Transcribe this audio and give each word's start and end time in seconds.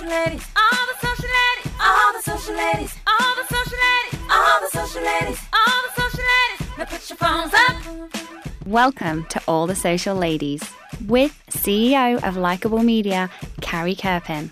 social 0.00 0.16
ladies, 0.24 0.46
all 0.56 0.86
the 0.86 1.06
social 1.06 1.28
ladies, 1.28 1.72
all 1.78 2.12
the 2.14 2.22
social 2.22 2.54
ladies, 2.54 2.94
all 3.06 3.34
the 3.36 3.54
social 3.54 3.78
ladies, 3.78 4.20
all 4.30 4.60
the 4.60 4.68
social 4.70 5.02
ladies, 5.02 5.40
all 5.52 5.82
the 5.82 6.00
social 6.00 6.24
ladies. 6.24 6.78
Now 6.78 6.84
put 6.86 7.10
your 7.10 7.16
phones 7.18 7.52
up. 7.54 8.66
Welcome 8.66 9.26
to 9.28 9.42
All 9.46 9.66
the 9.66 9.74
Social 9.74 10.14
Ladies 10.14 10.62
with 11.06 11.38
CEO 11.50 12.22
of 12.26 12.38
Likeable 12.38 12.82
Media, 12.82 13.28
Carrie 13.60 13.94
Kerpen. 13.94 14.50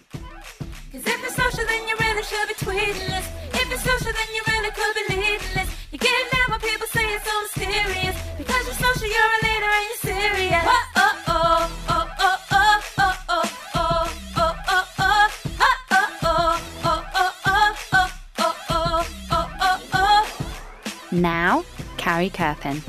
Now, 21.10 21.64
Carrie 21.96 22.28
Kerpen. 22.28 22.82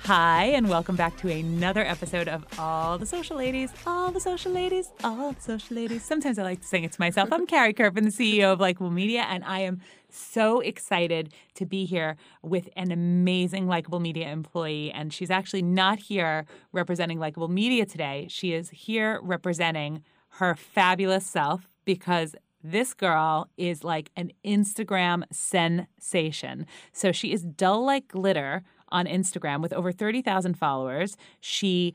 Hi, 0.00 0.44
and 0.44 0.68
welcome 0.68 0.94
back 0.94 1.16
to 1.18 1.30
another 1.30 1.80
episode 1.80 2.28
of 2.28 2.44
All 2.58 2.98
the 2.98 3.06
Social 3.06 3.38
Ladies, 3.38 3.72
All 3.86 4.10
the 4.10 4.20
Social 4.20 4.52
Ladies, 4.52 4.90
All 5.02 5.32
the 5.32 5.40
Social 5.40 5.74
Ladies. 5.74 6.04
Sometimes 6.04 6.38
I 6.38 6.42
like 6.42 6.60
to 6.60 6.66
sing 6.66 6.84
it 6.84 6.92
to 6.92 7.00
myself. 7.00 7.32
I'm 7.32 7.46
Carrie 7.46 7.72
Kerpen, 7.72 8.04
the 8.04 8.10
CEO 8.10 8.52
of 8.52 8.60
Likeable 8.60 8.90
Media, 8.90 9.22
and 9.22 9.42
I 9.44 9.60
am 9.60 9.80
so 10.10 10.60
excited 10.60 11.32
to 11.54 11.64
be 11.64 11.86
here 11.86 12.16
with 12.42 12.68
an 12.76 12.92
amazing 12.92 13.66
Likeable 13.66 14.00
Media 14.00 14.28
employee. 14.28 14.92
And 14.92 15.14
she's 15.14 15.30
actually 15.30 15.62
not 15.62 15.98
here 15.98 16.44
representing 16.72 17.18
Likeable 17.18 17.48
Media 17.48 17.86
today. 17.86 18.26
She 18.28 18.52
is 18.52 18.68
here 18.68 19.18
representing 19.22 20.02
her 20.36 20.54
fabulous 20.54 21.24
self 21.24 21.70
because 21.86 22.34
this 22.62 22.94
girl 22.94 23.48
is 23.56 23.84
like 23.84 24.10
an 24.16 24.32
Instagram 24.44 25.24
sensation. 25.30 26.66
So 26.92 27.12
she 27.12 27.32
is 27.32 27.42
dull 27.42 27.84
like 27.84 28.08
glitter 28.08 28.62
on 28.90 29.06
Instagram 29.06 29.62
with 29.62 29.72
over 29.72 29.92
30,000 29.92 30.54
followers. 30.54 31.16
She 31.40 31.94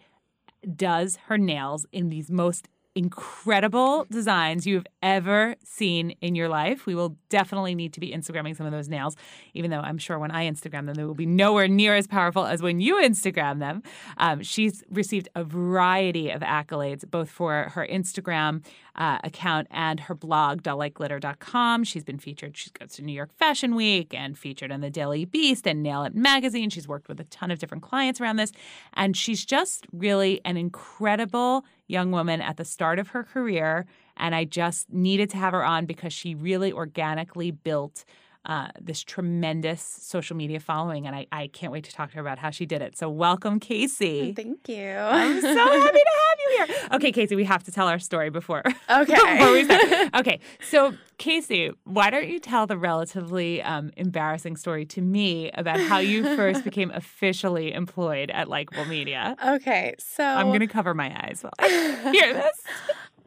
does 0.76 1.18
her 1.28 1.38
nails 1.38 1.86
in 1.92 2.10
these 2.10 2.30
most 2.30 2.68
incredible 2.98 4.06
designs 4.10 4.66
you 4.66 4.76
have 4.76 4.88
ever 5.04 5.56
seen 5.64 6.12
in 6.22 6.36
your 6.36 6.50
life. 6.50 6.86
We 6.86 6.96
will 6.96 7.16
definitely 7.30 7.76
need 7.76 7.94
to 7.94 8.00
be 8.00 8.12
Instagramming 8.12 8.58
some 8.58 8.66
of 8.66 8.72
those 8.72 8.90
nails, 8.90 9.16
even 9.54 9.70
though 9.70 9.80
I'm 9.80 10.00
sure 10.00 10.18
when 10.18 10.32
I 10.32 10.50
Instagram 10.50 10.88
them, 10.88 10.96
they 10.96 11.04
will 11.04 11.14
be 11.14 11.28
nowhere 11.28 11.68
near 11.68 11.96
as 11.96 12.08
powerful 12.08 12.46
as 12.46 12.62
when 12.62 12.80
you 12.80 12.96
Instagram 12.96 13.60
them. 13.60 13.84
Um, 14.18 14.42
she's 14.42 14.84
received 14.90 15.30
a 15.36 15.44
variety 15.44 16.32
of 16.32 16.42
accolades, 16.42 17.10
both 17.10 17.30
for 17.30 17.70
her 17.76 17.88
Instagram 17.88 18.66
uh, 18.96 19.20
account 19.24 19.68
and 19.70 20.00
her 20.00 20.16
blog, 20.16 20.64
dullikeglitter.com. 20.64 21.84
She's 21.84 22.04
been 22.04 22.18
featured, 22.18 22.58
she 22.58 22.72
goes 22.72 22.94
to 22.94 23.04
New 23.04 23.14
York 23.14 23.32
Fashion 23.38 23.76
Week 23.76 24.14
and 24.14 24.38
featured 24.38 24.72
on 24.72 24.82
the 24.82 24.90
Daily 24.90 25.24
Beast 25.26 25.68
and 25.68 25.84
Nail 25.84 26.04
It 26.04 26.16
magazine. 26.16 26.72
She's 26.72 26.88
worked 26.88 27.08
with 27.08 27.20
a 27.20 27.26
ton 27.26 27.52
of 27.52 27.60
different 27.60 27.84
clients 27.84 28.20
around 28.20 28.38
this. 28.38 28.52
And 28.94 29.16
she's 29.16 29.46
just 29.46 29.86
really 29.92 30.42
an 30.44 30.58
incredible 30.58 31.64
young 31.88 32.12
woman 32.12 32.42
at 32.42 32.58
the 32.58 32.66
start 32.66 33.00
of 33.00 33.10
her 33.10 33.24
career. 33.24 33.86
And 34.16 34.36
I 34.36 34.44
just 34.44 34.92
needed 34.92 35.30
to 35.32 35.38
have 35.38 35.54
her 35.54 35.64
on 35.66 35.86
because 35.86 36.14
she 36.14 36.36
really 36.36 36.72
organically 36.72 37.52
built 37.52 38.06
uh, 38.48 38.70
this 38.82 39.04
tremendous 39.04 39.82
social 39.82 40.36
media 40.36 40.60
following. 40.60 41.06
And 41.06 41.16
I, 41.16 41.28
I 41.32 41.48
can't 41.48 41.72
wait 41.72 41.84
to 41.84 41.92
talk 41.92 42.10
to 42.12 42.16
her 42.16 42.22
about 42.22 42.40
how 42.40 42.50
she 42.50 42.66
did 42.66 42.82
it. 42.82 42.98
So, 42.98 43.10
welcome, 43.10 43.60
Casey. 43.60 44.34
Thank 44.34 44.68
you. 44.70 44.90
I'm 44.90 45.42
so 45.42 45.48
happy 45.56 46.00
to 46.00 46.12
have 46.20 46.40
you 46.40 46.56
here. 46.58 46.78
Okay, 46.94 47.12
Casey, 47.12 47.36
we 47.36 47.44
have 47.44 47.64
to 47.66 47.72
tell 47.72 47.88
our 47.88 48.00
story 48.00 48.30
before. 48.30 48.64
Okay. 48.90 49.14
before 49.16 49.52
we 49.52 49.66
start. 49.66 50.16
Okay, 50.16 50.40
so 50.70 50.94
Casey, 51.18 51.72
why 51.84 52.10
don't 52.10 52.28
you 52.30 52.40
tell 52.40 52.66
the 52.68 52.78
relatively 52.78 53.62
um, 53.62 53.92
embarrassing 53.98 54.56
story 54.56 54.86
to 54.86 55.02
me 55.02 55.52
about 55.52 55.80
how 55.80 55.98
you 55.98 56.24
first 56.36 56.64
became 56.70 56.90
officially 56.92 57.74
employed 57.74 58.32
at 58.32 58.48
Likeable 58.48 58.86
Media? 58.86 59.36
Okay, 59.46 59.94
so 60.00 60.24
I'm 60.24 60.48
going 60.48 60.62
to 60.62 60.68
cover 60.68 60.94
my 60.94 61.14
eyes 61.24 61.42
while 61.44 61.54
I 61.60 62.12
hear 62.14 62.34
this. 62.34 62.62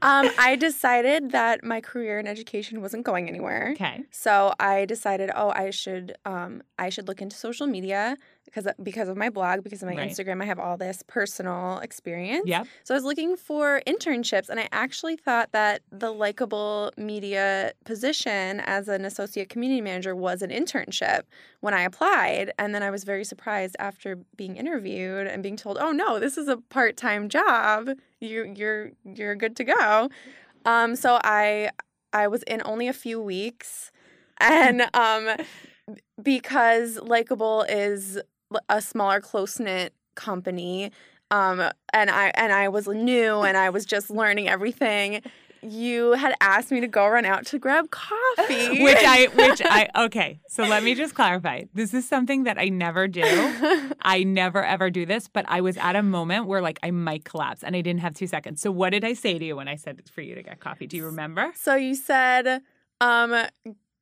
Um, 0.03 0.31
I 0.38 0.56
decided 0.56 1.31
that 1.33 1.65
my 1.65 1.81
career 1.81 2.19
in 2.19 2.27
education 2.27 2.81
wasn't 2.81 3.05
going 3.05 3.28
anywhere. 3.28 3.71
Okay. 3.72 4.05
So 4.11 4.55
I 4.59 4.84
decided, 4.84 5.31
oh, 5.34 5.50
I 5.50 5.71
should, 5.71 6.16
um, 6.25 6.62
I 6.78 6.88
should 6.88 7.09
look 7.09 7.21
into 7.21 7.37
social 7.37 7.66
media 7.66 8.16
because 8.50 8.72
because 8.83 9.09
of 9.09 9.16
my 9.16 9.31
blog, 9.31 9.62
because 9.62 9.83
of 9.83 9.88
my 9.88 9.97
Right. 9.97 10.11
Instagram, 10.11 10.43
I 10.43 10.47
have 10.47 10.59
all 10.59 10.77
this 10.77 11.03
personal 11.06 11.78
experience. 11.78 12.44
Yeah. 12.47 12.65
So 12.84 12.94
I 12.94 12.97
was 12.97 13.05
looking 13.05 13.37
for 13.37 13.81
internships, 13.87 14.49
and 14.49 14.59
I 14.59 14.69
actually 14.72 15.16
thought 15.16 15.53
that 15.53 15.83
the 15.91 16.11
Likeable 16.11 16.93
media 16.97 17.72
position 17.84 18.60
as 18.60 18.89
an 18.89 19.05
associate 19.05 19.49
community 19.49 19.81
manager 19.81 20.15
was 20.15 20.43
an 20.43 20.50
internship 20.50 21.22
when 21.60 21.75
I 21.75 21.83
applied. 21.83 22.53
And 22.59 22.75
then 22.75 22.83
I 22.83 22.91
was 22.91 23.05
very 23.05 23.25
surprised 23.25 23.77
after 23.78 24.16
being 24.37 24.56
interviewed 24.56 25.27
and 25.27 25.43
being 25.43 25.56
told, 25.56 25.78
"Oh 25.78 25.93
no, 25.93 26.19
this 26.19 26.37
is 26.37 26.49
a 26.49 26.56
part 26.56 26.97
time 26.97 27.28
job. 27.28 27.91
You 28.21 28.53
you're 28.56 28.93
you're 29.05 29.34
good 29.37 29.56
to 29.56 29.65
go." 29.65 30.10
Um, 30.65 30.97
so 30.97 31.19
I 31.22 31.71
I 32.12 32.28
was 32.28 32.43
in 32.44 32.60
only 32.65 32.89
a 32.89 32.93
few 32.93 33.21
weeks, 33.21 33.93
and 34.39 34.89
um, 34.94 35.28
because 36.22 36.99
Likeable 37.00 37.62
is 37.62 38.19
a 38.69 38.81
smaller 38.81 39.21
close 39.21 39.59
knit 39.61 39.94
company 40.15 40.91
um 41.31 41.61
and 41.93 42.11
i 42.11 42.31
and 42.34 42.53
i 42.53 42.69
was 42.69 42.87
new 42.88 43.41
and 43.41 43.56
i 43.56 43.71
was 43.71 43.84
just 43.84 44.11
learning 44.11 44.49
everything 44.49 45.22
you 45.62 46.12
had 46.12 46.34
asked 46.41 46.71
me 46.71 46.81
to 46.81 46.89
go 46.89 47.06
run 47.06 47.25
out 47.25 47.47
to 47.47 47.59
grab 47.59 47.91
coffee 47.91 48.83
Which 48.83 48.97
I, 48.99 49.27
which 49.34 49.60
I, 49.65 49.89
okay. 50.06 50.41
So 50.49 50.65
let 50.65 50.83
me 50.83 50.94
just 50.94 51.15
clarify. 51.15 51.65
This 51.75 51.93
is 51.93 52.09
something 52.09 52.44
that 52.44 52.59
I 52.59 52.71
never 52.71 53.06
do. 53.09 53.22
I 54.03 54.25
never 54.25 54.65
ever 54.65 54.89
do 54.91 55.05
this, 55.05 55.28
but 55.28 55.44
I 55.49 55.60
was 55.60 55.77
at 55.77 55.97
a 55.97 56.03
moment 56.03 56.47
where 56.47 56.62
like 56.62 56.78
I 56.83 56.91
might 56.91 57.25
collapse 57.25 57.62
and 57.62 57.77
I 57.77 57.83
didn't 57.83 58.00
have 58.00 58.15
two 58.15 58.27
seconds. 58.27 58.60
So 58.60 58.71
what 58.71 58.91
did 58.91 59.05
I 59.05 59.12
say 59.12 59.39
to 59.39 59.44
you 59.44 59.56
when 59.56 59.69
I 59.69 59.77
said 59.77 60.00
for 60.10 60.22
you 60.22 60.34
to 60.34 60.43
get 60.43 60.60
coffee? 60.60 60.87
Do 60.87 60.97
you 60.97 61.05
remember? 61.05 61.53
so 61.55 61.75
you 61.75 61.94
said 61.94 62.62
um 63.03 63.34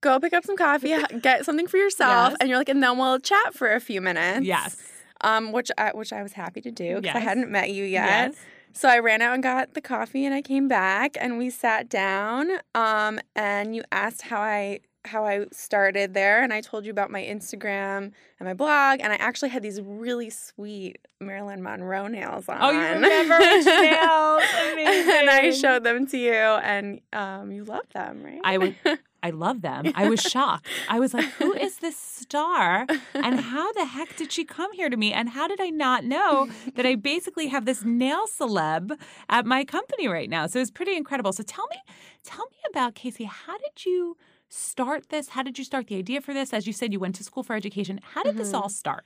go 0.00 0.18
pick 0.20 0.32
up 0.32 0.44
some 0.44 0.56
coffee 0.56 0.94
get 1.20 1.44
something 1.44 1.66
for 1.66 1.76
yourself 1.76 2.30
Yes. 2.30 2.36
and 2.40 2.48
you're 2.48 2.58
like 2.58 2.68
and 2.68 2.82
then 2.82 2.98
we'll 2.98 3.18
chat 3.18 3.54
for 3.54 3.72
a 3.72 3.80
few 3.80 4.00
minutes 4.00 4.46
Yes. 4.46 4.76
um 5.22 5.52
which 5.52 5.70
i 5.78 5.90
which 5.92 6.12
i 6.12 6.22
was 6.22 6.32
happy 6.34 6.60
to 6.60 6.70
do 6.70 7.00
because 7.00 7.16
i 7.16 7.20
hadn't 7.20 7.50
met 7.50 7.70
you 7.70 7.84
yet 7.84 8.30
Yes. 8.32 8.36
So 8.74 8.88
I 8.88 8.98
ran 9.00 9.22
out 9.22 9.34
and 9.34 9.42
got 9.42 9.74
the 9.74 9.80
coffee 9.80 10.24
and 10.24 10.32
I 10.32 10.40
came 10.42 10.68
back 10.68 11.16
and 11.18 11.36
we 11.38 11.50
sat 11.50 11.88
down 11.88 12.48
um 12.76 13.18
and 13.34 13.74
you 13.74 13.82
asked 13.90 14.22
how 14.22 14.40
I 14.40 14.80
how 15.04 15.24
I 15.24 15.46
started 15.52 16.14
there 16.14 16.42
and 16.42 16.52
I 16.52 16.60
told 16.60 16.84
you 16.84 16.90
about 16.90 17.10
my 17.10 17.22
Instagram 17.22 18.12
and 18.38 18.46
my 18.46 18.54
blog 18.54 19.00
and 19.00 19.12
I 19.12 19.16
actually 19.16 19.48
had 19.48 19.62
these 19.62 19.80
really 19.80 20.30
sweet 20.30 20.98
Marilyn 21.20 21.62
Monroe 21.62 22.08
nails 22.08 22.48
on. 22.48 22.58
Oh, 22.60 22.70
you 22.70 22.80
remember 22.80 23.38
which 23.38 23.64
nails? 23.66 24.42
and 24.54 25.30
I 25.30 25.50
showed 25.50 25.84
them 25.84 26.06
to 26.08 26.18
you 26.18 26.32
and 26.32 27.00
um 27.12 27.52
you 27.52 27.64
love 27.64 27.88
them, 27.92 28.22
right? 28.22 28.40
I 28.44 28.58
would. 28.58 28.76
I 29.20 29.30
love 29.30 29.62
them. 29.62 29.90
I 29.96 30.08
was 30.08 30.20
shocked. 30.20 30.68
I 30.88 31.00
was 31.00 31.12
like, 31.12 31.24
who 31.24 31.52
is 31.52 31.78
this 31.78 31.96
star? 31.96 32.86
And 33.14 33.40
how 33.50 33.72
the 33.72 33.84
heck 33.84 34.14
did 34.16 34.30
she 34.30 34.44
come 34.44 34.72
here 34.72 34.88
to 34.88 34.96
me? 34.96 35.12
And 35.12 35.30
how 35.30 35.48
did 35.48 35.60
I 35.60 35.70
not 35.70 36.04
know 36.04 36.48
that 36.76 36.86
I 36.86 36.94
basically 36.94 37.48
have 37.48 37.64
this 37.64 37.84
nail 37.84 38.26
celeb 38.28 38.92
at 39.28 39.44
my 39.44 39.64
company 39.64 40.06
right 40.06 40.30
now? 40.30 40.46
So 40.46 40.60
it's 40.60 40.70
pretty 40.70 40.96
incredible. 40.96 41.32
So 41.32 41.42
tell 41.42 41.66
me, 41.68 41.78
tell 42.22 42.46
me 42.46 42.58
about 42.70 42.94
Casey. 42.94 43.24
How 43.24 43.58
did 43.58 43.84
you 43.84 44.16
start 44.48 45.08
this? 45.10 45.30
How 45.30 45.42
did 45.42 45.58
you 45.58 45.64
start 45.64 45.86
the 45.88 45.96
idea 45.96 46.20
for 46.20 46.32
this? 46.34 46.52
As 46.52 46.66
you 46.66 46.72
said, 46.72 46.92
you 46.92 47.00
went 47.00 47.14
to 47.16 47.24
school 47.24 47.42
for 47.42 47.54
education. 47.54 48.00
How 48.14 48.22
did 48.22 48.36
this 48.36 48.52
Mhm. 48.52 48.60
all 48.62 48.68
start? 48.68 49.04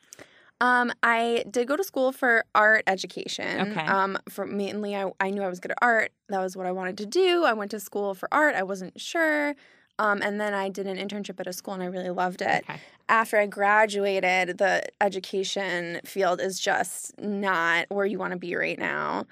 Um, 0.61 0.93
I 1.03 1.45
did 1.51 1.67
go 1.67 1.77
to 1.77 1.83
school 1.83 2.13
for 2.13 2.45
art 2.55 2.85
education. 2.87 3.73
Okay. 3.73 3.85
Um, 3.87 4.17
for 4.29 4.47
mainly, 4.47 4.95
I, 4.95 5.11
I 5.19 5.31
knew 5.31 5.43
I 5.43 5.49
was 5.49 5.59
good 5.59 5.73
at 5.73 5.79
art. 5.83 6.13
That 6.29 6.39
was 6.41 6.57
what 6.57 6.67
I 6.67 6.73
wanted 6.73 6.97
to 6.99 7.07
do. 7.07 7.45
I 7.45 7.53
went 7.53 7.73
to 7.73 7.81
school 7.81 8.15
for 8.15 8.29
art. 8.33 8.55
I 8.55 8.63
wasn't 8.63 9.01
sure. 9.01 9.57
Um, 9.99 10.23
and 10.23 10.41
then 10.41 10.55
I 10.55 10.69
did 10.69 10.87
an 10.87 10.97
internship 10.97 11.39
at 11.41 11.47
a 11.49 11.53
school 11.53 11.75
and 11.75 11.83
I 11.83 11.87
really 11.87 12.11
loved 12.11 12.43
it. 12.43 12.65
Okay. 12.69 12.81
After 13.09 13.39
I 13.39 13.47
graduated, 13.47 14.59
the 14.59 14.85
education 15.01 16.01
field 16.05 16.41
is 16.41 16.59
just 16.61 17.19
not 17.21 17.87
where 17.91 18.07
you 18.07 18.19
want 18.19 18.33
to 18.33 18.39
be 18.39 18.55
right 18.55 18.79
now. 18.79 19.27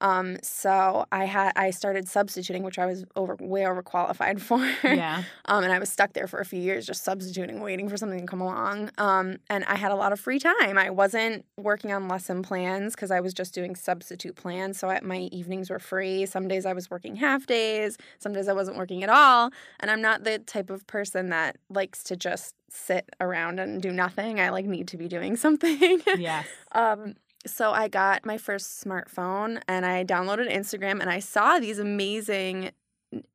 Um, 0.00 0.36
so 0.42 1.06
I 1.10 1.24
had 1.24 1.52
I 1.56 1.70
started 1.70 2.08
substituting, 2.08 2.62
which 2.62 2.78
I 2.78 2.86
was 2.86 3.04
over 3.14 3.36
way 3.40 3.62
overqualified 3.62 4.40
for. 4.48 4.58
Yeah. 4.84 5.22
Um, 5.46 5.64
and 5.64 5.72
I 5.72 5.78
was 5.78 5.90
stuck 5.90 6.12
there 6.12 6.26
for 6.26 6.40
a 6.40 6.44
few 6.44 6.60
years 6.60 6.86
just 6.86 7.04
substituting, 7.04 7.60
waiting 7.60 7.88
for 7.88 7.96
something 7.96 8.20
to 8.20 8.26
come 8.26 8.40
along. 8.40 8.90
Um, 8.98 9.38
and 9.48 9.64
I 9.64 9.76
had 9.76 9.92
a 9.92 9.96
lot 9.96 10.12
of 10.12 10.20
free 10.20 10.38
time. 10.38 10.78
I 10.78 10.90
wasn't 10.90 11.44
working 11.56 11.92
on 11.92 12.08
lesson 12.08 12.42
plans 12.42 12.94
because 12.94 13.10
I 13.10 13.20
was 13.20 13.32
just 13.32 13.54
doing 13.54 13.74
substitute 13.74 14.36
plans. 14.36 14.78
So 14.78 14.88
I, 14.88 15.00
my 15.02 15.18
evenings 15.32 15.70
were 15.70 15.78
free. 15.78 16.26
Some 16.26 16.48
days 16.48 16.66
I 16.66 16.72
was 16.72 16.90
working 16.90 17.16
half 17.16 17.46
days, 17.46 17.96
some 18.18 18.32
days 18.32 18.48
I 18.48 18.52
wasn't 18.52 18.76
working 18.76 19.02
at 19.02 19.08
all. 19.08 19.50
And 19.80 19.90
I'm 19.90 20.02
not 20.02 20.24
the 20.24 20.38
type 20.38 20.70
of 20.70 20.86
person 20.86 21.30
that 21.30 21.56
likes 21.70 22.02
to 22.04 22.16
just 22.16 22.54
sit 22.68 23.08
around 23.20 23.58
and 23.60 23.80
do 23.80 23.90
nothing. 23.90 24.40
I 24.40 24.50
like 24.50 24.66
need 24.66 24.88
to 24.88 24.96
be 24.96 25.08
doing 25.08 25.36
something. 25.36 26.02
Yes. 26.16 26.46
Um, 26.72 27.14
so 27.46 27.72
I 27.72 27.88
got 27.88 28.26
my 28.26 28.36
first 28.38 28.84
smartphone 28.84 29.60
and 29.68 29.86
I 29.86 30.04
downloaded 30.04 30.52
Instagram 30.52 31.00
and 31.00 31.08
I 31.08 31.20
saw 31.20 31.58
these 31.58 31.78
amazing 31.78 32.70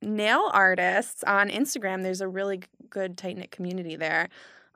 nail 0.01 0.49
artists 0.53 1.23
on 1.23 1.49
Instagram. 1.49 2.03
There's 2.03 2.21
a 2.21 2.27
really 2.27 2.61
good 2.89 3.17
tight 3.17 3.37
knit 3.37 3.51
community 3.51 3.95
there. 3.95 4.29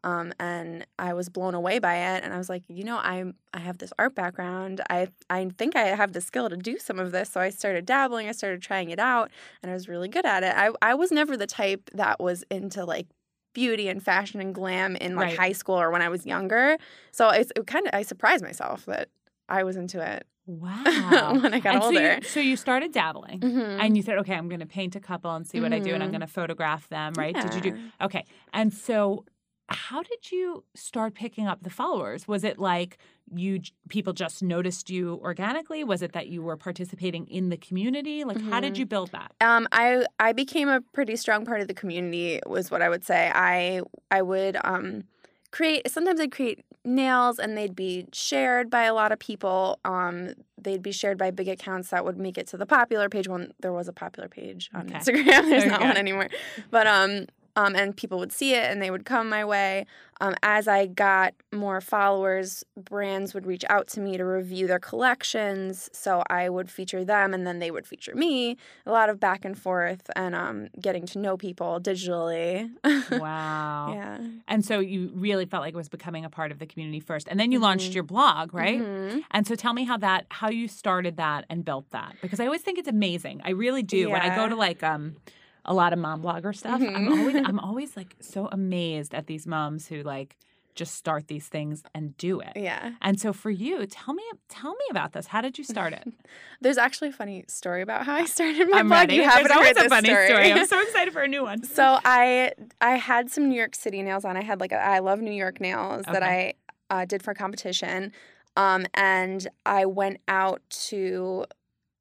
Um, 0.03 0.33
and 0.39 0.85
I 0.99 1.13
was 1.15 1.29
blown 1.29 1.55
away 1.55 1.79
by 1.79 1.95
it, 1.95 2.23
and 2.23 2.31
I 2.31 2.37
was 2.37 2.47
like, 2.47 2.61
you 2.67 2.83
know, 2.83 2.97
I 2.97 3.23
I 3.55 3.59
have 3.59 3.79
this 3.79 3.91
art 3.97 4.13
background. 4.13 4.79
I 4.87 5.07
I 5.31 5.49
think 5.57 5.75
I 5.75 5.85
have 5.95 6.13
the 6.13 6.21
skill 6.21 6.47
to 6.47 6.55
do 6.55 6.77
some 6.77 6.99
of 6.99 7.11
this. 7.11 7.31
So 7.31 7.41
I 7.41 7.49
started 7.49 7.87
dabbling. 7.87 8.29
I 8.29 8.31
started 8.33 8.61
trying 8.61 8.91
it 8.91 8.99
out, 8.99 9.31
and 9.63 9.71
I 9.71 9.73
was 9.73 9.89
really 9.89 10.07
good 10.07 10.23
at 10.25 10.43
it. 10.43 10.53
I 10.55 10.69
I 10.79 10.93
was 10.93 11.11
never 11.11 11.35
the 11.35 11.47
type 11.47 11.89
that 11.95 12.19
was 12.19 12.43
into 12.51 12.85
like 12.85 13.07
beauty 13.55 13.87
and 13.87 14.03
fashion 14.03 14.39
and 14.41 14.53
glam 14.53 14.95
in 14.97 15.15
like 15.15 15.29
Right. 15.29 15.39
high 15.39 15.51
school 15.53 15.81
or 15.81 15.89
when 15.89 16.03
I 16.03 16.09
was 16.09 16.23
younger. 16.23 16.77
So 17.11 17.29
it's 17.29 17.51
it 17.55 17.65
kind 17.65 17.87
of 17.87 17.95
I 17.95 18.03
surprised 18.03 18.43
myself 18.43 18.85
that 18.85 19.09
I 19.49 19.63
was 19.63 19.75
into 19.75 19.99
it 20.01 20.25
Wow. 20.47 21.39
when 21.41 21.53
I 21.53 21.59
got 21.59 21.73
and 21.75 21.83
so 21.83 21.87
older. 21.89 22.15
you, 22.21 22.27
so 22.27 22.39
you 22.39 22.55
started 22.55 22.91
dabbling. 22.91 23.39
Mhm. 23.41 23.81
And 23.81 23.97
you 23.97 24.03
said, 24.03 24.17
okay, 24.19 24.35
I'm 24.35 24.47
going 24.49 24.59
to 24.61 24.65
paint 24.65 24.95
a 24.95 24.99
couple 24.99 25.31
and 25.35 25.45
see 25.45 25.59
what 25.59 25.73
I 25.73 25.79
do, 25.79 25.93
and 25.93 26.03
I'm 26.03 26.09
Mhm. 26.09 26.13
going 26.13 26.21
to 26.21 26.27
photograph 26.27 26.87
them, 26.89 27.17
right? 27.17 27.33
Did 27.39 27.53
you 27.55 27.61
do? 27.61 27.77
Okay. 28.01 28.25
And 28.53 28.73
so, 28.73 29.25
how 29.69 30.03
did 30.03 30.31
you 30.31 30.63
start 30.75 31.15
picking 31.15 31.47
up 31.47 31.63
the 31.63 31.71
followers? 31.71 32.27
Was 32.27 32.43
it 32.43 32.59
like 32.59 32.99
you 33.35 33.59
people 33.89 34.13
just 34.13 34.43
noticed 34.43 34.91
you 34.91 35.15
organically? 35.23 35.83
Was 35.83 36.03
it 36.03 36.13
that 36.13 36.27
you 36.27 36.43
were 36.43 36.55
participating 36.55 37.25
in 37.27 37.49
the 37.49 37.57
community? 37.57 38.23
Like, 38.23 38.41
how 38.41 38.59
did 38.59 38.75
Mhm. 38.75 38.79
you 38.79 38.85
build 38.85 39.11
that? 39.11 39.31
Um, 39.41 39.67
I 39.71 40.05
I 40.19 40.33
became 40.33 40.69
a 40.69 40.81
pretty 40.81 41.15
strong 41.15 41.45
part 41.45 41.61
of 41.61 41.67
the 41.67 41.73
community 41.73 42.39
was 42.45 42.69
what 42.69 42.83
I 42.83 42.89
would 42.89 43.03
say. 43.03 43.31
I 43.33 43.81
I 44.11 44.21
would 44.21 44.57
um 44.63 45.05
create 45.51 45.89
sometimes 45.89 46.19
I'd 46.19 46.31
create 46.31 46.63
nails 46.85 47.39
and 47.39 47.57
they'd 47.57 47.75
be 47.75 48.05
shared 48.13 48.69
by 48.69 48.83
a 48.83 48.93
lot 48.93 49.11
of 49.11 49.19
people. 49.19 49.79
Um, 49.83 50.33
they'd 50.61 50.81
be 50.83 50.91
shared 50.91 51.17
by 51.17 51.31
big 51.31 51.47
accounts 51.47 51.89
that 51.89 52.05
would 52.05 52.17
make 52.17 52.37
it 52.37 52.47
to 52.47 52.57
the 52.57 52.65
popular 52.65 53.09
page 53.09 53.27
when 53.27 53.51
there 53.59 53.73
was 53.73 53.87
a 53.87 53.93
popular 53.93 54.29
page 54.29 54.69
on 54.73 54.87
Okay. 54.87 54.99
Instagram. 54.99 55.25
There's 55.25 55.63
Very 55.63 55.69
not 55.69 55.79
good. 55.79 55.87
one 55.87 55.97
anymore. 55.97 56.29
But 56.71 56.87
um 56.87 57.25
um, 57.55 57.75
and 57.75 57.95
people 57.95 58.19
would 58.19 58.31
see 58.31 58.53
it 58.53 58.69
and 58.71 58.81
they 58.81 58.91
would 58.91 59.05
come 59.05 59.29
my 59.29 59.43
way. 59.45 59.85
Um, 60.21 60.33
as 60.43 60.65
I 60.67 60.85
got 60.85 61.33
more 61.51 61.81
followers, 61.81 62.63
brands 62.77 63.33
would 63.33 63.45
reach 63.45 63.65
out 63.69 63.87
to 63.89 63.99
me 63.99 64.15
to 64.15 64.23
review 64.23 64.65
their 64.65 64.79
collections. 64.79 65.89
So 65.91 66.23
I 66.29 66.47
would 66.47 66.71
feature 66.71 67.03
them 67.03 67.33
and 67.33 67.45
then 67.45 67.59
they 67.59 67.69
would 67.69 67.85
feature 67.85 68.15
me. 68.15 68.55
A 68.85 68.91
lot 68.91 69.09
of 69.09 69.19
back 69.19 69.43
and 69.43 69.57
forth 69.59 70.09
and 70.15 70.33
um, 70.33 70.69
getting 70.79 71.05
to 71.07 71.19
know 71.19 71.35
people 71.37 71.79
digitally. 71.81 72.69
Wow. 73.09 73.93
yeah. 73.93 74.17
And 74.47 74.65
so 74.65 74.79
you 74.79 75.11
really 75.13 75.45
felt 75.45 75.61
like 75.61 75.73
it 75.73 75.77
was 75.77 75.89
becoming 75.89 76.25
a 76.25 76.29
part 76.29 76.51
of 76.51 76.59
the 76.59 76.65
community 76.65 76.99
first, 76.99 77.27
and 77.27 77.39
then 77.39 77.51
you 77.51 77.59
launched 77.59 77.91
Mhm. 77.91 77.95
your 77.95 78.03
blog, 78.03 78.53
right? 78.53 78.81
Mm-hmm. 78.81 79.19
And 79.31 79.45
so 79.47 79.55
tell 79.55 79.73
me 79.73 79.83
how 79.83 79.97
that 79.97 80.25
how 80.29 80.49
you 80.49 80.67
started 80.67 81.17
that 81.17 81.45
and 81.49 81.63
built 81.63 81.89
that 81.91 82.15
because 82.21 82.39
I 82.39 82.45
always 82.45 82.61
think 82.61 82.77
it's 82.79 82.87
amazing. 82.87 83.41
I 83.43 83.51
really 83.51 83.83
do. 83.83 84.09
When 84.09 84.21
I 84.21 84.35
go 84.35 84.47
to 84.47 84.55
like 84.55 84.81
um 84.83 85.17
a 85.65 85.73
lot 85.73 85.93
of 85.93 85.99
mom 85.99 86.21
blogger 86.21 86.55
stuff, 86.55 86.81
I'm 86.81 87.07
Mhm. 87.07 87.17
always 87.19 87.35
I'm 87.35 87.59
always 87.69 87.97
like 87.97 88.15
so 88.21 88.47
amazed 88.51 89.13
at 89.13 89.27
these 89.27 89.45
moms 89.47 89.87
who 89.87 90.03
like 90.03 90.37
just 90.75 90.95
start 90.95 91.27
these 91.29 91.47
things 91.47 91.83
and 91.93 92.17
do 92.17 92.41
it. 92.41 92.51
Yeah. 92.57 92.91
And 93.01 93.17
so 93.17 93.31
for 93.31 93.49
you, 93.49 93.85
tell 93.85 94.13
me 94.13 94.23
tell 94.49 94.71
me 94.73 94.85
about 94.89 95.13
this. 95.13 95.27
How 95.27 95.39
did 95.41 95.57
you 95.57 95.63
start 95.63 95.93
it? 95.93 96.05
There's 96.61 96.77
actually 96.77 97.09
a 97.09 97.13
funny 97.13 97.45
story 97.47 97.81
about 97.81 98.05
how 98.05 98.13
I 98.15 98.25
started 98.25 98.67
my 98.69 98.79
I'm 98.79 98.87
blog. 98.89 98.99
ready. 99.01 99.15
You 99.15 99.23
haven't 99.23 99.47
There's 99.47 99.67
heard 99.67 99.77
a 99.77 99.79
this 99.83 99.89
funny 99.89 100.09
story. 100.09 100.27
story. 100.27 100.51
I'm 100.51 100.65
so 100.75 100.81
excited 100.81 101.13
for 101.13 101.21
a 101.21 101.27
new 101.29 101.43
one. 101.43 101.63
So 101.63 101.97
I 102.03 102.51
I 102.81 102.97
had 102.97 103.31
some 103.31 103.47
New 103.47 103.55
York 103.57 103.73
City 103.75 104.01
nails 104.03 104.25
on. 104.25 104.35
I 104.35 104.43
had 104.43 104.59
like 104.59 104.73
a, 104.73 104.75
I 104.83 104.99
love 104.99 105.21
New 105.21 105.31
York 105.31 105.61
nails 105.61 106.03
that 106.11 106.23
I 106.23 106.55
uh, 106.89 107.05
did 107.05 107.23
for 107.23 107.31
a 107.31 107.35
competition, 107.35 108.11
um, 108.57 108.85
and 108.93 109.47
I 109.65 109.85
went 109.85 110.17
out 110.27 110.61
to 110.89 111.45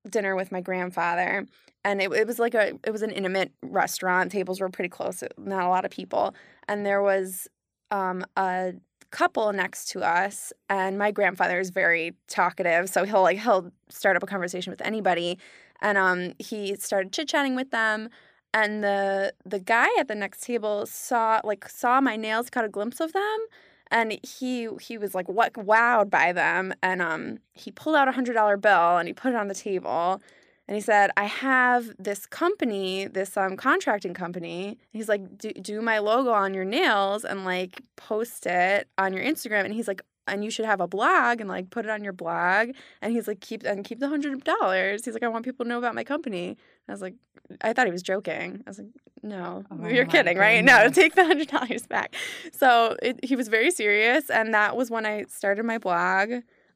dinner 0.08 0.36
with 0.36 0.52
my 0.52 0.60
grandfather, 0.60 1.46
and 1.84 2.00
it, 2.00 2.12
it 2.12 2.26
was 2.26 2.38
like 2.38 2.54
a 2.54 2.78
it 2.84 2.90
was 2.90 3.02
an 3.02 3.10
intimate 3.10 3.52
restaurant. 3.62 4.32
Tables 4.32 4.60
were 4.60 4.68
pretty 4.68 4.88
close, 4.88 5.22
not 5.38 5.64
a 5.64 5.68
lot 5.68 5.84
of 5.84 5.90
people, 5.90 6.34
and 6.68 6.84
there 6.84 7.02
was 7.02 7.48
um, 7.90 8.24
a 8.36 8.74
couple 9.14 9.52
next 9.52 9.88
to 9.90 10.02
us 10.02 10.52
and 10.68 10.98
my 10.98 11.12
grandfather 11.12 11.60
is 11.60 11.70
very 11.70 12.14
talkative 12.26 12.88
so 12.88 13.04
he'll 13.04 13.22
like 13.22 13.38
he'll 13.38 13.70
start 13.88 14.16
up 14.16 14.24
a 14.24 14.26
conversation 14.26 14.72
with 14.72 14.80
anybody 14.82 15.38
and 15.80 15.96
um 15.96 16.32
he 16.40 16.74
started 16.74 17.12
chit-chatting 17.12 17.54
with 17.54 17.70
them 17.70 18.08
and 18.52 18.82
the 18.82 19.32
the 19.44 19.60
guy 19.60 19.86
at 20.00 20.08
the 20.08 20.16
next 20.16 20.42
table 20.42 20.84
saw 20.84 21.40
like 21.44 21.68
saw 21.68 22.00
my 22.00 22.16
nails 22.16 22.50
caught 22.50 22.64
a 22.64 22.68
glimpse 22.68 22.98
of 22.98 23.12
them 23.12 23.38
and 23.94 24.18
he 24.22 24.68
he 24.80 24.98
was 24.98 25.14
like 25.14 25.28
what 25.28 25.54
wowed 25.54 26.10
by 26.10 26.32
them 26.32 26.74
and 26.82 27.00
um 27.00 27.38
he 27.54 27.70
pulled 27.70 27.96
out 27.96 28.08
a 28.08 28.12
hundred 28.12 28.34
dollar 28.34 28.58
bill 28.58 28.98
and 28.98 29.08
he 29.08 29.14
put 29.14 29.30
it 29.30 29.36
on 29.36 29.48
the 29.48 29.54
table 29.54 30.20
and 30.66 30.74
he 30.74 30.80
said 30.80 31.10
i 31.16 31.24
have 31.24 31.94
this 31.98 32.26
company 32.26 33.06
this 33.06 33.36
um 33.36 33.56
contracting 33.56 34.12
company. 34.14 34.78
He's 34.92 35.08
like 35.08 35.38
do, 35.38 35.52
do 35.52 35.80
my 35.80 35.98
logo 35.98 36.30
on 36.32 36.52
your 36.54 36.64
nails 36.64 37.24
and 37.24 37.44
like 37.44 37.80
post 37.96 38.46
it 38.46 38.88
on 38.98 39.12
your 39.12 39.22
instagram. 39.22 39.64
And 39.64 39.72
he's 39.74 39.88
like 39.88 40.02
and 40.26 40.42
you 40.42 40.50
should 40.50 40.64
have 40.64 40.80
a 40.80 40.88
blog 40.88 41.40
and 41.40 41.48
like 41.50 41.68
put 41.70 41.84
it 41.84 41.90
on 41.90 42.02
your 42.02 42.14
blog. 42.14 42.70
And 43.02 43.12
he's 43.12 43.28
like 43.28 43.40
keep 43.40 43.62
and 43.62 43.84
keep 43.84 44.00
the 44.00 44.08
hundred 44.08 44.42
dollars. 44.42 45.04
He's 45.04 45.14
like 45.14 45.22
i 45.22 45.28
want 45.28 45.44
people 45.44 45.64
to 45.64 45.68
know 45.68 45.78
about 45.78 45.94
my 45.94 46.04
company. 46.04 46.56
I 46.88 46.92
was 46.92 47.02
like 47.02 47.14
i 47.60 47.72
thought 47.72 47.86
he 47.86 47.92
was 47.92 48.02
joking. 48.02 48.62
I 48.66 48.70
was 48.70 48.78
like 48.78 48.88
no 49.24 49.64
Oh 49.70 49.88
you're 49.88 50.04
kidding 50.06 50.36
right 50.38 50.62
no 50.64 50.88
take 50.90 51.14
the 51.14 51.24
hundred 51.24 51.48
dollars 51.48 51.86
back 51.86 52.14
so 52.52 52.96
it, 53.02 53.24
he 53.24 53.34
was 53.36 53.48
very 53.48 53.70
serious 53.70 54.28
and 54.30 54.52
that 54.54 54.76
was 54.76 54.90
when 54.90 55.04
i 55.06 55.24
started 55.28 55.64
my 55.64 55.78
blog 55.78 56.30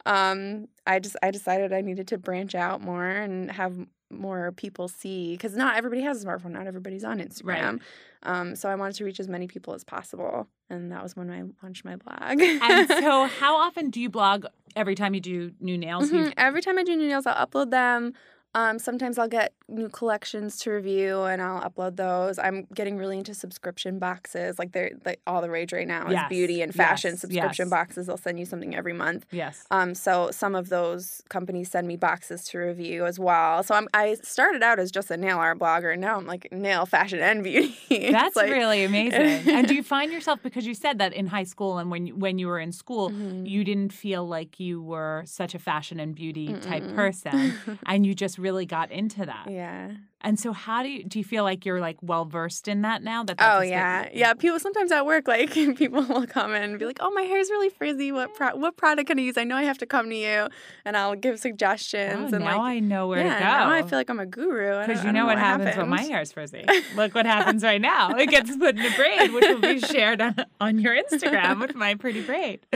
um 0.06 0.66
i 0.86 0.98
just 0.98 1.16
i 1.22 1.30
decided 1.30 1.72
i 1.72 1.80
needed 1.80 2.08
to 2.08 2.18
branch 2.18 2.54
out 2.54 2.80
more 2.80 3.06
and 3.06 3.50
have 3.50 3.74
more 4.10 4.52
people 4.52 4.88
see 4.88 5.32
because 5.32 5.54
not 5.54 5.76
everybody 5.76 6.00
has 6.00 6.22
a 6.22 6.26
smartphone 6.26 6.52
not 6.52 6.66
everybody's 6.66 7.04
on 7.04 7.18
instagram 7.20 7.78
um 8.22 8.56
so 8.56 8.68
i 8.70 8.74
wanted 8.74 8.94
to 8.96 9.04
reach 9.04 9.20
as 9.20 9.28
many 9.28 9.46
people 9.46 9.74
as 9.74 9.84
possible 9.84 10.48
and 10.70 10.90
that 10.90 11.02
was 11.02 11.14
when 11.14 11.30
i 11.30 11.42
launched 11.62 11.84
my 11.84 11.96
blog 11.96 12.40
And 12.40 12.88
so 13.04 13.24
how 13.26 13.56
often 13.56 13.90
do 13.90 14.00
you 14.00 14.08
blog 14.08 14.46
every 14.74 14.94
time 14.94 15.12
you 15.14 15.20
do 15.20 15.52
new 15.60 15.76
nails? 15.76 16.10
You 16.10 16.18
Mhm. 16.20 16.32
Every 16.36 16.62
time 16.62 16.78
I 16.78 16.84
do 16.84 16.94
new 16.96 17.08
nails, 17.08 17.26
I'll 17.26 17.46
upload 17.46 17.70
them. 17.70 18.12
Um, 18.54 18.78
sometimes 18.78 19.18
I'll 19.18 19.28
get 19.28 19.52
new 19.68 19.88
collections 19.90 20.58
to 20.60 20.70
review 20.70 21.22
and 21.24 21.42
I'll 21.42 21.60
upload 21.68 21.96
those. 21.96 22.38
I'm 22.38 22.66
getting 22.74 22.96
really 22.96 23.18
into 23.18 23.34
subscription 23.34 23.98
boxes. 23.98 24.58
Like 24.58 24.72
they're 24.72 24.92
like 25.04 25.20
all 25.26 25.42
the 25.42 25.50
rage 25.50 25.72
right 25.72 25.86
now 25.86 26.06
is 26.06 26.12
Yes, 26.12 26.28
beauty 26.30 26.62
and 26.62 26.74
fashion 26.74 27.12
yes, 27.12 27.20
subscription 27.20 27.66
yes. 27.66 27.70
boxes. 27.70 28.06
They'll 28.06 28.16
send 28.16 28.38
you 28.38 28.46
something 28.46 28.74
every 28.74 28.94
month. 28.94 29.26
Yes. 29.30 29.64
Um, 29.70 29.94
so 29.94 30.30
some 30.30 30.54
of 30.54 30.70
those 30.70 31.22
companies 31.28 31.70
send 31.70 31.86
me 31.86 31.96
boxes 31.96 32.44
to 32.44 32.58
review 32.58 33.04
as 33.04 33.18
well. 33.20 33.62
So 33.62 33.74
I'm 33.74 33.86
I 33.92 34.14
started 34.22 34.62
out 34.62 34.78
as 34.78 34.90
just 34.90 35.10
a 35.10 35.18
nail 35.18 35.36
art 35.36 35.58
blogger 35.58 35.92
and 35.92 36.00
now 36.00 36.16
I'm 36.16 36.26
like 36.26 36.50
nail 36.50 36.86
fashion 36.86 37.20
and 37.20 37.44
beauty. 37.44 37.76
That's 38.10 38.34
like- 38.34 38.50
really 38.50 38.82
amazing. 38.84 39.50
and 39.54 39.68
do 39.68 39.74
you 39.74 39.82
find 39.96 40.10
yourself 40.10 40.42
because 40.42 40.66
you 40.66 40.72
said 40.74 40.98
that 40.98 41.12
in 41.12 41.26
high 41.26 41.44
school 41.44 41.76
and 41.76 41.90
when 41.90 42.06
you, 42.06 42.16
when 42.16 42.38
you 42.38 42.46
were 42.48 42.58
in 42.58 42.72
school, 42.72 43.10
Mhm. 43.10 43.46
you 43.48 43.62
didn't 43.64 43.92
feel 43.92 44.26
like 44.26 44.58
you 44.58 44.80
were 44.82 45.22
such 45.26 45.54
a 45.54 45.58
fashion 45.58 46.00
and 46.00 46.14
beauty 46.14 46.54
type 46.60 46.82
Mm-mm. 46.82 46.94
person, 46.94 47.54
and 47.86 48.06
you 48.06 48.14
just 48.14 48.37
really 48.38 48.66
got 48.66 48.90
into 48.90 49.26
that. 49.26 49.46
yeah. 49.50 49.92
And 50.20 50.38
so, 50.38 50.52
how 50.52 50.82
do 50.82 50.88
you 50.88 51.04
do? 51.04 51.20
You 51.20 51.24
feel 51.24 51.44
like 51.44 51.64
you're 51.64 51.78
like 51.80 51.96
well 52.02 52.24
versed 52.24 52.66
in 52.66 52.82
that 52.82 53.04
now? 53.04 53.22
That 53.22 53.38
that's 53.38 53.58
Oh 53.58 53.62
yeah, 53.62 54.08
yeah. 54.12 54.34
People 54.34 54.58
sometimes 54.58 54.90
at 54.90 55.06
work, 55.06 55.28
like 55.28 55.52
people 55.76 56.02
will 56.02 56.26
come 56.26 56.52
in 56.52 56.60
and 56.60 56.76
be 56.76 56.86
like, 56.86 56.98
"Oh, 56.98 57.12
my 57.12 57.22
hair's 57.22 57.48
really 57.50 57.68
frizzy. 57.68 58.10
What 58.10 58.34
pro- 58.34 58.56
what 58.56 58.76
product 58.76 59.06
can 59.06 59.20
I 59.20 59.22
use? 59.22 59.38
I 59.38 59.44
know 59.44 59.54
I 59.54 59.62
have 59.62 59.78
to 59.78 59.86
come 59.86 60.10
to 60.10 60.16
you." 60.16 60.48
And 60.84 60.96
I'll 60.96 61.14
give 61.14 61.38
suggestions. 61.38 62.32
Oh, 62.32 62.34
and 62.34 62.44
now 62.44 62.58
like, 62.58 62.60
I 62.60 62.80
know 62.80 63.06
where 63.06 63.20
yeah, 63.24 63.34
to 63.34 63.38
go. 63.38 63.44
now 63.44 63.70
I 63.70 63.82
feel 63.82 63.96
like 63.96 64.10
I'm 64.10 64.18
a 64.18 64.26
guru. 64.26 64.84
Because 64.84 65.04
you 65.04 65.10
I 65.10 65.12
know 65.12 65.20
don't 65.20 65.26
what 65.28 65.38
happens 65.38 65.76
when 65.76 65.88
my 65.88 65.98
happened. 65.98 66.12
hair's 66.14 66.32
frizzy. 66.32 66.64
Look 66.96 67.14
what 67.14 67.24
happens 67.24 67.62
right 67.62 67.80
now. 67.80 68.10
It 68.16 68.28
gets 68.28 68.56
put 68.56 68.76
in 68.76 68.84
a 68.84 68.96
braid, 68.96 69.32
which 69.32 69.44
will 69.44 69.60
be 69.60 69.78
shared 69.94 70.20
on, 70.20 70.34
on 70.60 70.80
your 70.80 70.96
Instagram 71.00 71.60
with 71.60 71.76
my 71.76 71.94
pretty 71.94 72.22
braid. 72.22 72.66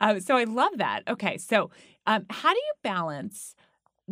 Um, 0.00 0.18
so 0.18 0.36
I 0.36 0.42
love 0.42 0.72
that. 0.78 1.02
Okay, 1.06 1.38
so 1.38 1.70
um, 2.08 2.26
how 2.30 2.50
do 2.52 2.58
you 2.58 2.72
balance 2.82 3.54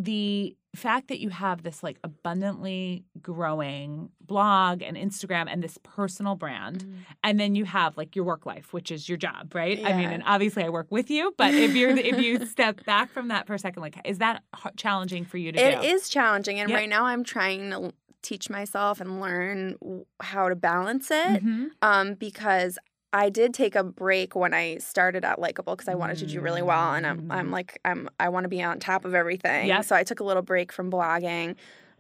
the 0.01 0.57
fact 0.77 1.09
that 1.09 1.19
you 1.19 1.31
have 1.31 1.63
this 1.65 1.83
like 1.83 1.99
abundantly 2.05 3.03
growing 3.21 4.11
blog 4.21 4.81
and 4.83 4.97
Instagram 4.97 5.47
and 5.51 5.61
this 5.63 5.77
personal 5.83 6.37
brand, 6.37 6.85
Mm. 6.85 6.95
and 7.25 7.41
then 7.41 7.55
you 7.57 7.65
have 7.65 7.97
like 7.97 8.15
your 8.15 8.25
work 8.25 8.47
life, 8.47 8.73
which 8.73 8.93
is 8.93 9.09
your 9.09 9.19
job, 9.19 9.55
right? 9.55 9.79
Yeah. 9.79 9.89
I 9.89 9.97
mean, 9.97 10.11
and 10.11 10.23
obviously 10.25 10.63
I 10.63 10.69
work 10.69 10.87
with 10.91 11.11
you, 11.11 11.35
but 11.37 11.53
if 11.55 11.75
you're 11.75 11.91
if 11.97 12.21
you 12.21 12.45
step 12.57 12.85
back 12.85 13.11
from 13.11 13.29
that 13.29 13.47
for 13.47 13.55
a 13.55 13.59
second, 13.59 13.81
like, 13.83 13.97
is 14.05 14.19
that 14.19 14.43
challenging 14.77 15.25
for 15.25 15.37
you 15.39 15.51
to 15.53 15.59
It 15.59 15.81
do? 15.81 15.87
is 15.89 16.09
challenging, 16.09 16.61
and 16.61 16.69
Yep. 16.71 16.79
right 16.79 16.89
now 16.89 17.07
I'm 17.07 17.25
trying 17.25 17.71
to 17.71 17.93
teach 18.23 18.51
myself 18.51 19.01
and 19.01 19.21
learn 19.21 19.77
how 20.21 20.49
to 20.49 20.55
balance 20.57 21.11
it. 21.11 21.43
Mhm. 21.45 21.69
Um, 21.83 22.15
because 22.15 22.79
I 23.13 23.31
did 23.31 23.55
take 23.55 23.75
a 23.75 23.83
break 23.83 24.35
when 24.37 24.53
I 24.53 24.79
started 24.79 25.25
at 25.25 25.39
Likeable 25.39 25.75
because 25.77 25.89
I 25.89 25.95
wanted 25.95 26.19
to 26.19 26.27
do 26.27 26.41
really 26.41 26.63
well, 26.63 26.93
and 26.95 27.07
I'm 27.07 27.31
I'm 27.31 27.49
Mm. 27.49 27.53
like 27.53 27.79
I'm 27.85 28.09
I 28.21 28.29
want 28.29 28.45
to 28.45 28.49
be 28.49 28.63
on 28.63 28.79
top 28.81 29.05
of 29.05 29.15
everything. 29.15 29.69
Yep. 29.69 29.85
So 29.85 29.97
I 29.97 30.05
took 30.05 30.21
a 30.21 30.25
little 30.25 30.43
break 30.43 30.73
from 30.73 30.91
blogging, 30.91 31.57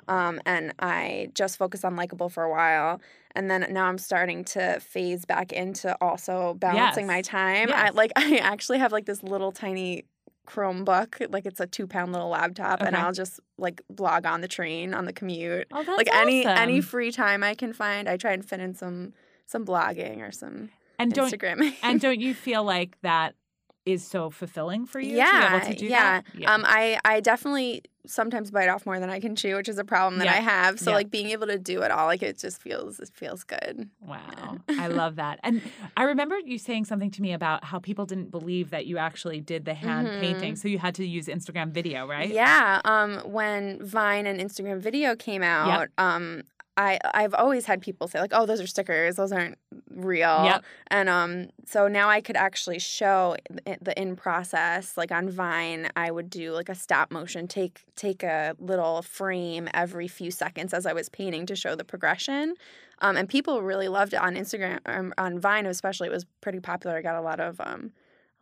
um, 0.06 0.40
and 0.44 0.74
I 0.78 1.30
just 1.34 1.56
focused 1.56 1.84
on 1.84 1.96
Likeable 1.96 2.28
for 2.28 2.42
a 2.44 2.50
while, 2.50 3.00
and 3.34 3.50
then 3.50 3.66
now 3.70 3.86
I'm 3.86 3.98
starting 3.98 4.44
to 4.46 4.80
phase 4.80 5.24
back 5.24 5.52
into 5.52 5.96
also 6.00 6.54
balancing 6.54 7.06
my 7.06 7.16
Yes. 7.18 7.26
time. 7.28 7.72
I 7.72 7.90
like 7.90 8.12
I 8.16 8.36
actually 8.36 8.78
have 8.78 8.92
like 8.92 9.06
this 9.06 9.22
little 9.22 9.52
tiny 9.52 10.04
Chromebook, 10.46 11.30
like 11.32 11.44
it's 11.46 11.60
a 11.60 11.66
two 11.66 11.86
pound 11.86 12.12
little 12.12 12.28
laptop, 12.30 12.80
and 12.82 12.96
I'll 12.96 13.12
just 13.12 13.40
like 13.58 13.82
blog 13.90 14.26
on 14.26 14.40
the 14.40 14.48
train 14.48 14.94
on 14.94 15.04
the 15.04 15.12
commute. 15.12 15.68
Oh, 15.72 15.82
that's 15.84 15.96
like 15.96 16.08
any 16.14 16.44
any 16.46 16.80
free 16.80 17.12
time 17.12 17.42
I 17.42 17.54
can 17.54 17.72
find, 17.72 18.08
I 18.08 18.16
try 18.16 18.32
and 18.32 18.44
fit 18.44 18.60
in 18.60 18.74
some 18.74 19.12
some 19.46 19.64
blogging 19.64 20.20
or 20.26 20.30
some 20.32 20.70
and 20.99 21.12
don't 21.12 21.33
Instagramming. 21.33 21.75
and 21.83 22.00
don't 22.07 22.21
you 22.21 22.35
feel 22.35 22.64
like 22.64 22.97
that 23.02 23.35
is 23.87 24.07
so 24.07 24.28
fulfilling 24.28 24.85
for 24.85 25.00
you 25.00 25.09
to 25.11 25.14
be 25.14 25.19
yeah, 25.19 25.57
able 25.57 25.67
to 25.67 25.75
do 25.75 25.87
yeah. 25.87 26.21
that? 26.21 26.45
Um, 26.47 26.62
I 26.67 26.99
I 27.05 27.21
definitely 27.21 27.83
sometimes 28.07 28.50
bite 28.50 28.69
off 28.69 28.85
more 28.87 28.99
than 29.00 29.09
I 29.11 29.21
can 29.21 29.35
chew, 29.37 29.57
which 29.57 29.69
is 29.69 29.78
a 29.78 29.85
problem 29.85 30.19
that 30.19 30.26
Yeah. 30.26 30.33
I 30.33 30.40
have. 30.40 30.78
So 30.81 30.90
Yeah. 30.90 30.97
like 30.97 31.11
being 31.11 31.28
able 31.31 31.47
to 31.47 31.59
do 31.59 31.83
it 31.83 31.90
all, 31.90 32.07
like 32.07 32.23
it 32.23 32.38
just 32.38 32.61
feels 32.61 33.00
it 33.00 33.11
feels 33.14 33.45
good. 33.45 33.88
Wow. 34.00 34.59
I 34.69 34.88
love 34.88 35.17
that. 35.17 35.40
And 35.43 35.62
I 35.97 36.02
remember 36.05 36.37
you 36.38 36.59
saying 36.59 36.85
something 36.87 37.11
to 37.12 37.23
me 37.23 37.33
about 37.33 37.64
how 37.64 37.78
people 37.78 38.05
didn't 38.07 38.31
believe 38.31 38.71
that 38.71 38.85
you 38.87 38.99
actually 38.99 39.40
did 39.40 39.64
the 39.64 39.75
hand 39.75 40.09
Mhm. 40.09 40.21
painting. 40.21 40.57
So 40.57 40.69
you 40.69 40.78
had 40.78 40.95
to 40.97 41.07
use 41.07 41.26
Instagram 41.26 41.71
video, 41.71 42.07
right? 42.07 42.28
Yeah. 42.31 42.81
Um, 42.85 43.19
when 43.31 43.83
Vine 43.85 44.26
and 44.26 44.38
Instagram 44.40 44.81
video 44.81 45.17
came 45.17 45.43
out, 45.43 45.88
um, 45.99 46.43
I 46.76 46.99
I've 47.12 47.35
always 47.35 47.67
had 47.67 47.81
people 47.83 48.07
say 48.07 48.21
like, 48.21 48.31
"Oh, 48.33 48.47
those 48.47 48.61
are 48.61 48.67
stickers. 48.67 49.17
Those 49.17 49.33
aren't 49.33 49.59
real." 50.05 50.45
Yep. 50.45 50.64
And 50.88 51.09
um, 51.09 51.49
so 51.67 51.88
now 51.88 52.09
I 52.09 52.21
could 52.21 52.37
actually 52.37 52.78
show 52.78 53.37
the 53.83 54.00
in 54.00 54.17
process. 54.17 54.97
Like 54.97 55.12
on 55.12 55.28
Vine, 55.28 55.90
I 55.97 56.11
would 56.11 56.31
do 56.31 56.52
like 56.52 56.69
a 56.69 56.75
stop 56.75 57.11
motion, 57.11 57.49
take 57.49 57.85
take 57.97 58.23
a 58.23 58.55
little 58.59 59.02
frame 59.02 59.69
every 59.75 60.09
few 60.09 60.31
seconds 60.31 60.73
as 60.73 60.87
I 60.87 60.93
was 60.93 61.09
painting 61.09 61.47
to 61.47 61.57
show 61.57 61.75
the 61.75 61.85
progression. 61.85 62.55
Um, 63.00 63.17
and 63.17 63.28
people 63.28 63.62
really 63.62 63.88
loved 63.88 64.12
it 64.12 64.21
on 64.21 64.35
Instagram, 64.35 64.81
um, 64.87 65.14
on 65.19 65.38
Vine 65.38 65.67
especially. 65.67 66.09
It 66.09 66.12
was 66.12 66.26
pretty 66.40 66.61
popular. 66.61 66.97
I 66.97 67.02
got 67.02 67.17
a 67.17 67.21
lot 67.21 67.38
of 67.38 67.61
um, 67.61 67.93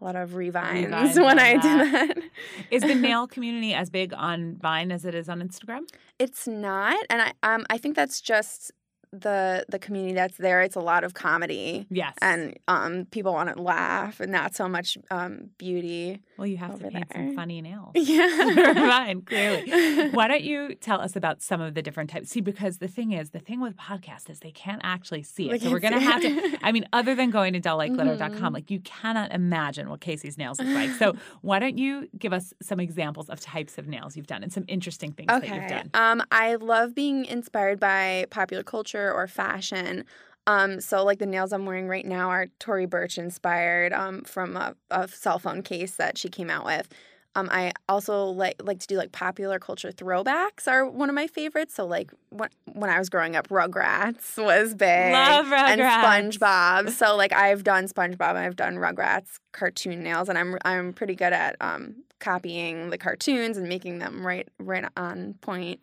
a 0.00 0.04
lot 0.04 0.16
of 0.16 0.34
revines 0.34 0.86
Revines 0.90 1.18
when 1.18 1.38
I 1.38 1.56
that. 1.56 2.14
did 2.14 2.16
that. 2.16 2.24
Is 2.70 2.82
the 2.82 2.94
nail 3.08 3.26
community 3.26 3.74
as 3.74 3.90
big 3.90 4.12
on 4.14 4.56
Vine 4.56 4.92
as 4.92 5.04
it 5.04 5.14
is 5.14 5.28
on 5.28 5.40
Instagram? 5.40 5.82
It's 6.18 6.46
not, 6.46 6.96
and 7.10 7.22
I 7.22 7.32
um 7.42 7.66
I 7.70 7.78
think 7.78 7.96
that's 7.96 8.20
just 8.20 8.72
the 9.20 9.64
the 9.68 9.78
community 9.78 10.14
that's 10.14 10.36
there. 10.38 10.62
It's 10.62 10.76
a 10.76 10.80
lot 10.80 11.04
of 11.04 11.14
comedy, 11.14 11.86
Yes. 11.90 12.14
and 12.20 12.56
um 12.68 13.06
people 13.10 13.32
want 13.32 13.54
to 13.54 13.60
laugh, 13.62 14.20
and 14.20 14.30
not 14.32 14.54
so 14.54 14.68
much 14.68 14.96
um 15.10 15.50
beauty. 15.58 16.20
well, 16.36 16.46
you 16.46 16.56
have 16.58 16.78
to 16.78 16.90
paint 16.90 17.06
some 17.12 17.26
there. 17.26 17.34
funny 17.34 17.60
nails. 17.62 17.92
Yeah, 17.94 18.74
Fine, 18.74 19.22
clearly. 19.22 20.10
Why 20.10 20.28
don't 20.28 20.42
you 20.50 20.74
tell 20.76 21.00
us 21.00 21.16
about 21.16 21.42
some 21.42 21.60
of 21.60 21.74
the 21.74 21.82
different 21.82 22.10
types? 22.10 22.30
See, 22.30 22.40
because 22.40 22.78
the 22.78 22.88
thing 22.88 23.12
is, 23.12 23.30
the 23.30 23.38
thing 23.38 23.60
with 23.60 23.76
podcasts 23.76 24.28
is 24.30 24.40
they 24.40 24.50
can't 24.52 24.80
actually 24.84 25.22
see 25.22 25.50
it. 25.50 25.62
So 25.62 25.70
we're 25.70 25.80
going 25.80 25.94
to 25.94 26.00
see 26.00 26.04
have 26.06 26.22
to, 26.22 26.58
I 26.62 26.72
mean, 26.72 26.86
other 26.92 27.14
than 27.14 27.30
going 27.30 27.52
to 27.54 27.60
dullikeglitter.com, 27.60 28.36
Mhm. 28.36 28.52
like 28.54 28.70
you 28.70 28.80
cannot 28.80 29.32
imagine 29.32 29.88
what 29.88 30.00
Casey's 30.00 30.36
nails 30.38 30.58
look 30.60 30.68
like. 30.74 30.90
So 30.90 31.14
why 31.42 31.58
don't 31.58 31.78
you 31.78 32.08
give 32.18 32.32
us 32.32 32.52
some 32.62 32.80
examples 32.80 33.28
of 33.28 33.40
types 33.40 33.78
of 33.78 33.86
nails 33.88 34.16
you've 34.16 34.26
done 34.26 34.42
and 34.42 34.52
some 34.52 34.64
interesting 34.68 35.12
things 35.12 35.28
that 35.28 35.42
you've 35.48 35.68
done? 35.68 35.90
Um, 35.94 36.22
I 36.30 36.56
love 36.56 36.94
being 36.94 37.24
inspired 37.24 37.80
by 37.80 38.26
popular 38.30 38.62
culture 38.62 39.05
or 39.12 39.26
fashion. 39.26 40.04
Um, 40.46 40.80
so 40.80 41.04
like 41.04 41.18
the 41.18 41.26
nails 41.26 41.52
I'm 41.52 41.66
wearing 41.66 41.88
right 41.88 42.06
now 42.06 42.30
are 42.30 42.46
Tory 42.60 42.86
Burch 42.86 43.18
inspired 43.18 43.92
um, 43.92 44.22
from 44.22 44.56
a, 44.56 44.76
a 44.90 45.08
cell 45.08 45.38
phone 45.38 45.62
case 45.62 45.96
that 45.96 46.18
she 46.18 46.28
came 46.28 46.50
out 46.50 46.64
with. 46.64 46.88
Um, 47.36 47.50
I 47.52 47.72
also 47.86 48.24
like 48.24 48.62
like 48.64 48.78
to 48.80 48.86
do 48.86 48.96
like 48.96 49.12
popular 49.12 49.58
culture 49.58 49.92
throwbacks 49.92 50.66
are 50.66 50.88
one 50.88 51.10
of 51.10 51.14
my 51.14 51.26
favorites. 51.26 51.74
So 51.74 51.84
like 51.84 52.10
when 52.30 52.48
when 52.72 52.88
I 52.88 52.98
was 52.98 53.10
growing 53.10 53.36
up, 53.36 53.48
Rugrats 53.48 54.42
was 54.42 54.74
big. 54.74 55.12
Love 55.12 55.52
And 55.52 55.80
SpongeBob. 55.80 56.90
So 56.96 57.14
like 57.14 57.34
I've 57.34 57.62
done 57.62 57.88
SpongeBob 57.88 58.30
and 58.30 58.38
I've 58.38 58.56
done 58.56 58.76
Rugrats 58.76 59.38
cartoon 59.52 60.02
nails, 60.02 60.30
and 60.30 60.38
I'm 60.38 60.56
I'm 60.64 60.94
pretty 60.94 61.14
good 61.14 61.34
at 61.34 61.56
um, 61.60 61.96
copying 62.20 62.88
the 62.88 62.96
cartoons 62.96 63.58
and 63.58 63.68
making 63.68 63.98
them 63.98 64.26
right 64.26 64.48
right 64.58 64.86
on 64.96 65.34
point. 65.42 65.82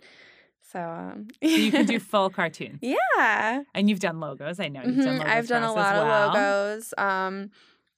So, 0.74 0.80
um, 0.82 1.28
So 1.42 1.48
you 1.48 1.72
can 1.72 1.86
do 1.86 2.00
full 2.00 2.30
cartoons. 2.30 2.80
yeah. 2.82 3.64
And 3.76 3.90
you've 3.90 4.00
done 4.00 4.20
logos. 4.20 4.60
I 4.60 4.68
know 4.68 4.82
you've 4.82 4.98
done 4.98 5.16
Mhm, 5.16 5.20
logos. 5.20 5.32
I've 5.32 5.48
done 5.48 5.64
a 5.64 5.74
lot 5.74 5.96
as 5.96 6.02
of 6.02 6.08
logos. 6.34 6.94
Um, 6.98 7.52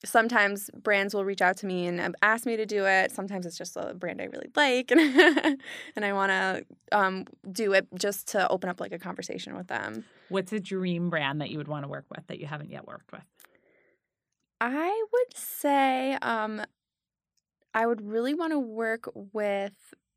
sometimes 0.04 0.70
brands 0.84 1.16
will 1.16 1.26
reach 1.26 1.42
out 1.42 1.58
to 1.58 1.66
me 1.66 1.88
and 1.88 2.00
um, 2.00 2.16
ask 2.22 2.46
me 2.46 2.58
to 2.58 2.66
do 2.66 2.86
it. 2.86 3.12
Sometimes 3.12 3.46
it's 3.46 3.58
just 3.58 3.76
a 3.78 3.94
brand 3.94 4.22
I 4.22 4.26
really 4.26 4.50
like, 4.56 4.92
and, 4.96 5.58
and 5.96 6.06
I 6.06 6.14
want 6.14 6.32
to 6.32 6.66
um, 6.92 7.26
do 7.52 7.74
it 7.74 7.88
just 7.98 8.28
to 8.30 8.48
open 8.50 8.70
up 8.70 8.80
like 8.80 8.92
a 8.92 9.00
conversation 9.00 9.56
with 9.56 9.68
them. 9.68 10.04
What's 10.30 10.52
a 10.54 10.60
dream 10.60 11.10
brand 11.10 11.40
that 11.42 11.50
you 11.50 11.58
would 11.58 11.68
want 11.68 11.84
to 11.86 11.88
work 11.88 12.06
with 12.10 12.28
that 12.28 12.40
you 12.40 12.46
haven't 12.46 12.72
yet 12.72 12.86
worked 12.86 13.12
with? 13.12 13.22
I 14.62 15.06
would 15.14 15.38
say 15.38 16.18
um, 16.22 16.62
I 17.74 17.86
would 17.86 18.02
really 18.02 18.34
want 18.34 18.52
to 18.54 18.60
work 18.60 19.10
with 19.34 19.74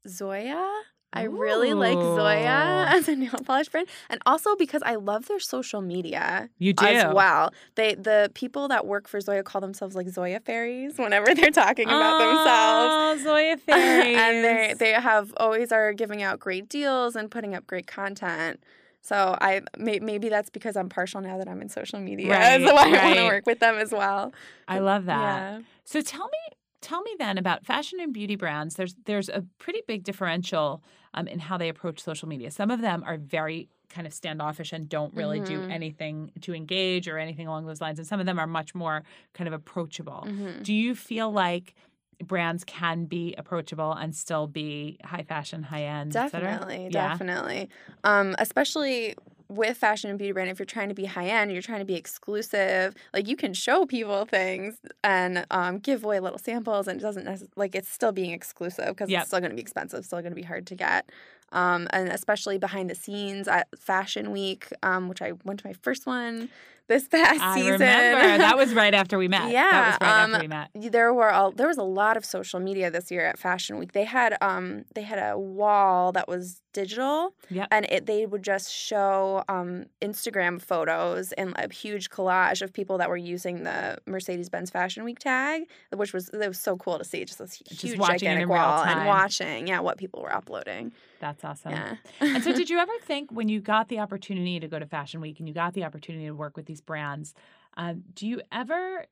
Zoya. 0.07 0.65
I 1.13 1.23
really 1.23 1.73
like 1.73 1.99
Zoya 1.99 2.87
as 2.89 3.09
a 3.09 3.17
nail 3.17 3.31
polish 3.45 3.69
brand, 3.69 3.89
and 4.11 4.21
also 4.27 4.57
because 4.57 4.83
I 4.85 4.97
love 4.97 5.27
their 5.27 5.41
social 5.41 5.81
media 5.81 6.51
You 6.59 6.73
do. 6.75 6.85
as 6.85 7.15
well. 7.15 7.53
They 7.77 7.95
the 7.95 8.31
people 8.35 8.69
that 8.69 8.87
work 8.87 9.09
for 9.09 9.21
Zoya 9.21 9.43
call 9.43 9.61
themselves 9.61 9.97
like 9.97 10.09
Zoya 10.09 10.41
fairies 10.41 10.99
whenever 10.99 11.35
they're 11.35 11.51
talking 11.51 11.89
about 11.89 12.19
themselves. 12.19 13.23
Oh, 13.23 13.25
Zoya 13.25 13.57
fairies. 13.57 14.19
and 14.19 14.45
they 14.45 14.75
they 14.79 14.93
have 14.93 15.33
always 15.39 15.73
are 15.73 15.93
giving 15.95 16.23
out 16.23 16.39
great 16.39 16.69
deals 16.69 17.17
and 17.17 17.31
putting 17.31 17.55
up 17.55 17.67
great 17.67 17.87
content. 17.87 18.61
So 19.01 19.39
I 19.41 19.63
may, 19.79 20.01
maybe 20.01 20.29
that's 20.29 20.51
because 20.51 20.77
I'm 20.77 20.91
partial 20.91 21.23
now 21.23 21.39
that 21.39 21.49
I'm 21.49 21.63
in 21.63 21.71
social 21.71 22.01
media. 22.01 22.31
Right, 22.31 22.61
so 22.61 22.77
I 22.77 22.89
want 22.91 23.17
to 23.17 23.25
work 23.25 23.47
with 23.47 23.61
them 23.61 23.77
as 23.77 23.93
well. 23.93 24.35
I 24.67 24.81
love 24.81 25.07
that. 25.07 25.17
Yeah. 25.53 25.61
So 25.85 26.03
tell 26.03 26.27
me, 26.27 26.57
tell 26.81 27.03
me 27.03 27.15
then 27.19 27.39
about 27.39 27.65
fashion 27.67 28.01
and 28.01 28.13
beauty 28.13 28.37
brands. 28.37 28.77
There's 28.77 28.95
there's 29.05 29.29
a 29.29 29.45
pretty 29.59 29.83
big 29.87 30.05
differential 30.05 30.83
um, 31.15 31.27
in 31.29 31.39
how 31.39 31.57
they 31.59 31.69
approach 31.69 32.01
social 32.01 32.29
media. 32.29 32.51
Some 32.51 32.71
of 32.71 32.81
them 32.81 33.03
are 33.07 33.17
very 33.17 33.69
kind 33.89 34.07
of 34.07 34.13
standoffish 34.13 34.73
and 34.73 34.89
don't 34.89 35.15
really 35.15 35.41
do 35.41 35.61
Mhm. 35.63 35.71
anything 35.73 36.31
to 36.43 36.55
engage 36.55 37.09
or 37.09 37.17
anything 37.19 37.47
along 37.47 37.65
those 37.67 37.81
lines, 37.81 37.99
and 37.99 38.07
some 38.07 38.21
of 38.21 38.27
them 38.27 38.39
are 38.39 38.47
much 38.47 38.75
more 38.75 39.03
kind 39.33 39.49
of 39.49 39.55
approachable. 39.55 40.25
Mhm. 40.27 40.63
Do 40.63 40.75
you 40.75 40.95
feel 40.95 41.31
like 41.31 41.75
brands 42.23 42.65
can 42.65 43.07
be 43.07 43.35
approachable 43.39 43.93
and 43.93 44.15
still 44.15 44.47
be 44.47 44.99
high 45.05 45.23
fashion, 45.23 45.63
high 45.63 45.85
end? 45.85 46.13
cetera? 46.13 46.31
Definitely, 46.41 46.89
Yeah. 46.91 47.09
definitely. 47.11 47.71
Um, 48.05 48.35
especially 48.39 49.15
with 49.49 49.77
fashion 49.79 50.11
and 50.11 50.19
beauty 50.19 50.33
brand, 50.33 50.51
if 50.51 50.59
you're 50.59 50.67
trying 50.67 50.89
to 50.91 50.95
be 50.95 51.07
high 51.07 51.27
end, 51.27 51.53
you're 51.53 51.63
trying 51.63 51.79
to 51.79 51.85
be 51.85 51.95
exclusive. 51.95 52.95
Like 53.15 53.27
you 53.29 53.37
can 53.37 53.55
show 53.55 53.87
people 53.87 54.25
things 54.27 54.77
and 55.03 55.47
um, 55.51 55.79
give 55.79 56.05
away 56.05 56.21
little 56.21 56.39
samples, 56.39 56.87
and 56.89 57.01
it 57.01 57.03
doesn't 57.03 57.27
necess- 57.27 57.49
like 57.57 57.75
it's 57.75 57.89
still 57.89 58.13
being 58.13 58.31
exclusive 58.33 58.89
because 58.89 59.09
Yep. 59.09 59.21
it's 59.23 59.29
still 59.31 59.41
going 59.41 59.51
to 59.51 59.57
be 59.57 59.63
expensive, 59.63 60.05
still 60.05 60.21
going 60.21 60.33
to 60.33 60.37
be 60.37 60.43
hard 60.43 60.67
to 60.67 60.75
get. 60.75 61.11
Um, 61.53 61.87
and 61.91 62.09
especially 62.11 62.59
behind 62.59 62.91
the 62.91 62.95
scenes 62.95 63.49
at 63.49 63.69
Fashion 63.79 64.31
Week, 64.33 64.69
um, 64.83 65.09
which 65.09 65.23
I 65.23 65.33
went 65.45 65.61
to 65.61 65.67
my 65.67 65.73
first 65.73 66.07
one 66.07 66.51
this 66.89 67.07
past 67.09 67.41
I 67.43 67.55
season. 67.57 67.73
remember 67.73 68.39
that 68.39 68.57
was 68.57 68.73
right 68.75 68.95
after 68.95 69.19
we 69.19 69.29
met. 69.37 69.51
Yeah, 69.51 69.71
that 69.71 69.87
was 70.01 70.07
right 70.09 70.23
um, 70.25 70.31
after 70.35 70.43
we 70.45 70.49
met. 70.49 70.93
there 70.93 71.13
were 71.15 71.29
a, 71.29 71.51
there 71.55 71.69
was 71.69 71.77
a 71.79 71.83
lot 71.83 72.17
of 72.17 72.25
social 72.25 72.61
media 72.61 72.91
this 72.91 73.11
year 73.11 73.27
at 73.27 73.39
Fashion 73.39 73.79
Week. 73.79 73.93
They 73.93 74.05
had 74.05 74.37
um 74.41 74.85
they 74.95 75.03
had 75.03 75.19
a 75.19 75.39
wall 75.39 76.13
that 76.13 76.29
was 76.29 76.63
digital, 76.73 77.35
Yep. 77.51 77.69
and 77.71 77.87
it 77.91 78.07
they 78.07 78.25
would 78.27 78.43
just 78.43 78.73
show 78.73 79.45
um 79.49 79.87
Instagram 80.03 80.61
photos 80.61 81.33
and 81.33 81.53
a 81.57 81.73
huge 81.73 82.09
collage 82.11 82.63
of 82.63 82.73
people 82.73 82.99
that 82.99 83.09
were 83.11 83.17
using 83.17 83.65
the 83.65 83.99
Mercedes 84.07 84.49
Benz 84.49 84.71
Fashion 84.71 85.05
Week 85.05 85.19
tag, 85.19 85.63
which 85.95 86.13
was 86.13 86.29
it 86.31 86.49
was 86.49 86.59
so 86.59 86.77
cool 86.77 86.99
to 86.99 87.05
see. 87.05 87.25
Just 87.25 87.39
this 87.39 87.55
huge 87.71 87.99
gigantic 87.99 88.49
wall 88.49 88.83
and 88.85 89.07
watching, 89.07 89.67
yeah, 89.67 89.81
what 89.81 89.99
people 89.99 90.23
were 90.23 90.33
uploading. 90.35 90.93
That's 91.21 91.45
awesome. 91.45 91.73
Yeah. 91.73 91.97
and 92.21 92.43
so, 92.45 92.53
did 92.61 92.71
you 92.71 92.79
ever 92.79 92.93
think 93.03 93.31
when 93.33 93.49
you 93.49 93.61
got 93.61 93.89
the 93.89 93.99
opportunity 93.99 94.61
to 94.61 94.69
go 94.69 94.79
to 94.79 94.87
Fashion 94.87 95.21
Week 95.21 95.39
and 95.39 95.49
you 95.49 95.55
got 95.55 95.75
the 95.75 95.85
opportunity 95.85 96.27
to 96.27 96.33
work 96.35 96.57
with 96.57 96.67
these 96.67 96.81
brands, 96.81 97.35
um, 97.77 98.03
do 98.15 98.27
you 98.27 98.41
ever 98.53 99.07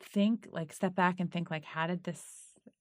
think, 0.00 0.48
like, 0.50 0.72
step 0.72 0.94
back 0.94 1.20
and 1.20 1.30
think, 1.32 1.50
like, 1.50 1.64
how 1.64 1.86
did 1.86 2.04
this 2.04 2.22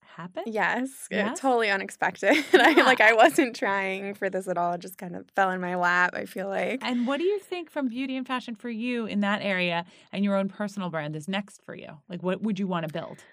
happen? 0.02 0.44
Yes, 0.46 1.08
uh, 1.12 1.16
Yes? 1.16 1.40
totally 1.40 1.70
unexpected. 1.70 2.36
I 2.54 2.74
like 2.84 3.02
I 3.02 3.14
wasn't 3.14 3.56
trying 3.56 4.14
for 4.14 4.30
this 4.30 4.48
at 4.48 4.58
all. 4.58 4.74
It 4.74 4.82
just 4.82 4.98
kind 4.98 5.16
of 5.16 5.26
fell 5.36 5.52
in 5.52 5.60
my 5.60 5.76
lap. 5.76 6.12
I 6.14 6.26
feel 6.26 6.48
like. 6.48 6.80
And 6.84 7.06
what 7.08 7.18
do 7.18 7.26
you 7.26 7.40
think 7.40 7.70
from 7.70 7.88
beauty 7.90 8.16
and 8.16 8.26
fashion 8.26 8.56
for 8.56 8.70
you 8.70 9.06
in 9.08 9.20
that 9.22 9.42
area 9.42 9.86
and 10.14 10.24
your 10.24 10.36
own 10.38 10.48
personal 10.48 10.90
brand 10.90 11.16
is 11.16 11.28
next 11.28 11.62
for 11.66 11.76
you? 11.76 11.90
Like, 12.08 12.24
what 12.24 12.42
would 12.42 12.60
you 12.60 12.68
want 12.68 12.88
to 12.88 12.94
build? 12.94 13.24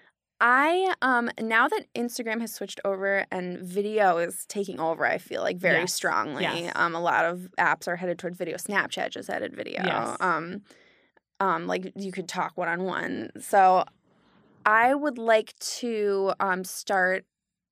I 0.45 0.93
um 1.01 1.31
now 1.39 1.69
that 1.69 1.85
Instagram 1.95 2.41
has 2.41 2.53
switched 2.53 2.81
over 2.83 3.25
and 3.31 3.59
video 3.59 4.17
is 4.17 4.45
taking 4.47 4.77
over, 4.77 5.05
I 5.05 5.17
feel 5.17 5.41
like 5.41 5.55
very 5.57 5.79
Yes, 5.79 5.93
strongly. 5.93 6.43
yes. 6.43 6.73
Um, 6.75 6.95
a 6.95 6.99
lot 6.99 7.23
of 7.23 7.47
apps 7.57 7.87
are 7.87 7.95
headed 7.95 8.19
towards 8.19 8.37
video. 8.37 8.57
Snapchat 8.57 9.09
just 9.11 9.29
added 9.29 9.55
video. 9.55 9.81
Yes. 9.85 10.17
Um, 10.19 10.61
um, 11.39 11.65
like 11.65 11.93
you 11.95 12.11
could 12.11 12.27
talk 12.27 12.57
one 12.57 12.67
on 12.67 12.83
one. 12.83 13.31
So, 13.39 13.85
I 14.65 14.93
would 14.93 15.17
like 15.17 15.57
to 15.79 16.33
um 16.41 16.65
start 16.65 17.23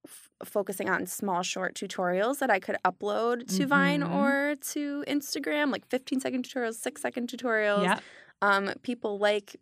f- 0.08 0.30
focusing 0.46 0.90
on 0.90 1.06
small 1.08 1.44
short 1.44 1.76
tutorials 1.76 2.40
that 2.40 2.50
I 2.50 2.60
could 2.62 2.78
upload 2.86 3.48
to 3.58 3.66
Vine 3.68 4.02
Mhm. 4.02 4.16
or 4.16 4.56
to 4.72 5.04
Instagram, 5.10 5.74
like 5.74 5.86
15 5.88 6.22
second 6.22 6.46
tutorials, 6.48 6.76
six 6.76 7.02
second 7.02 7.28
tutorials 7.30 7.84
Yeah. 7.84 8.00
um, 8.42 8.72
people 8.82 9.20
like 9.20 9.58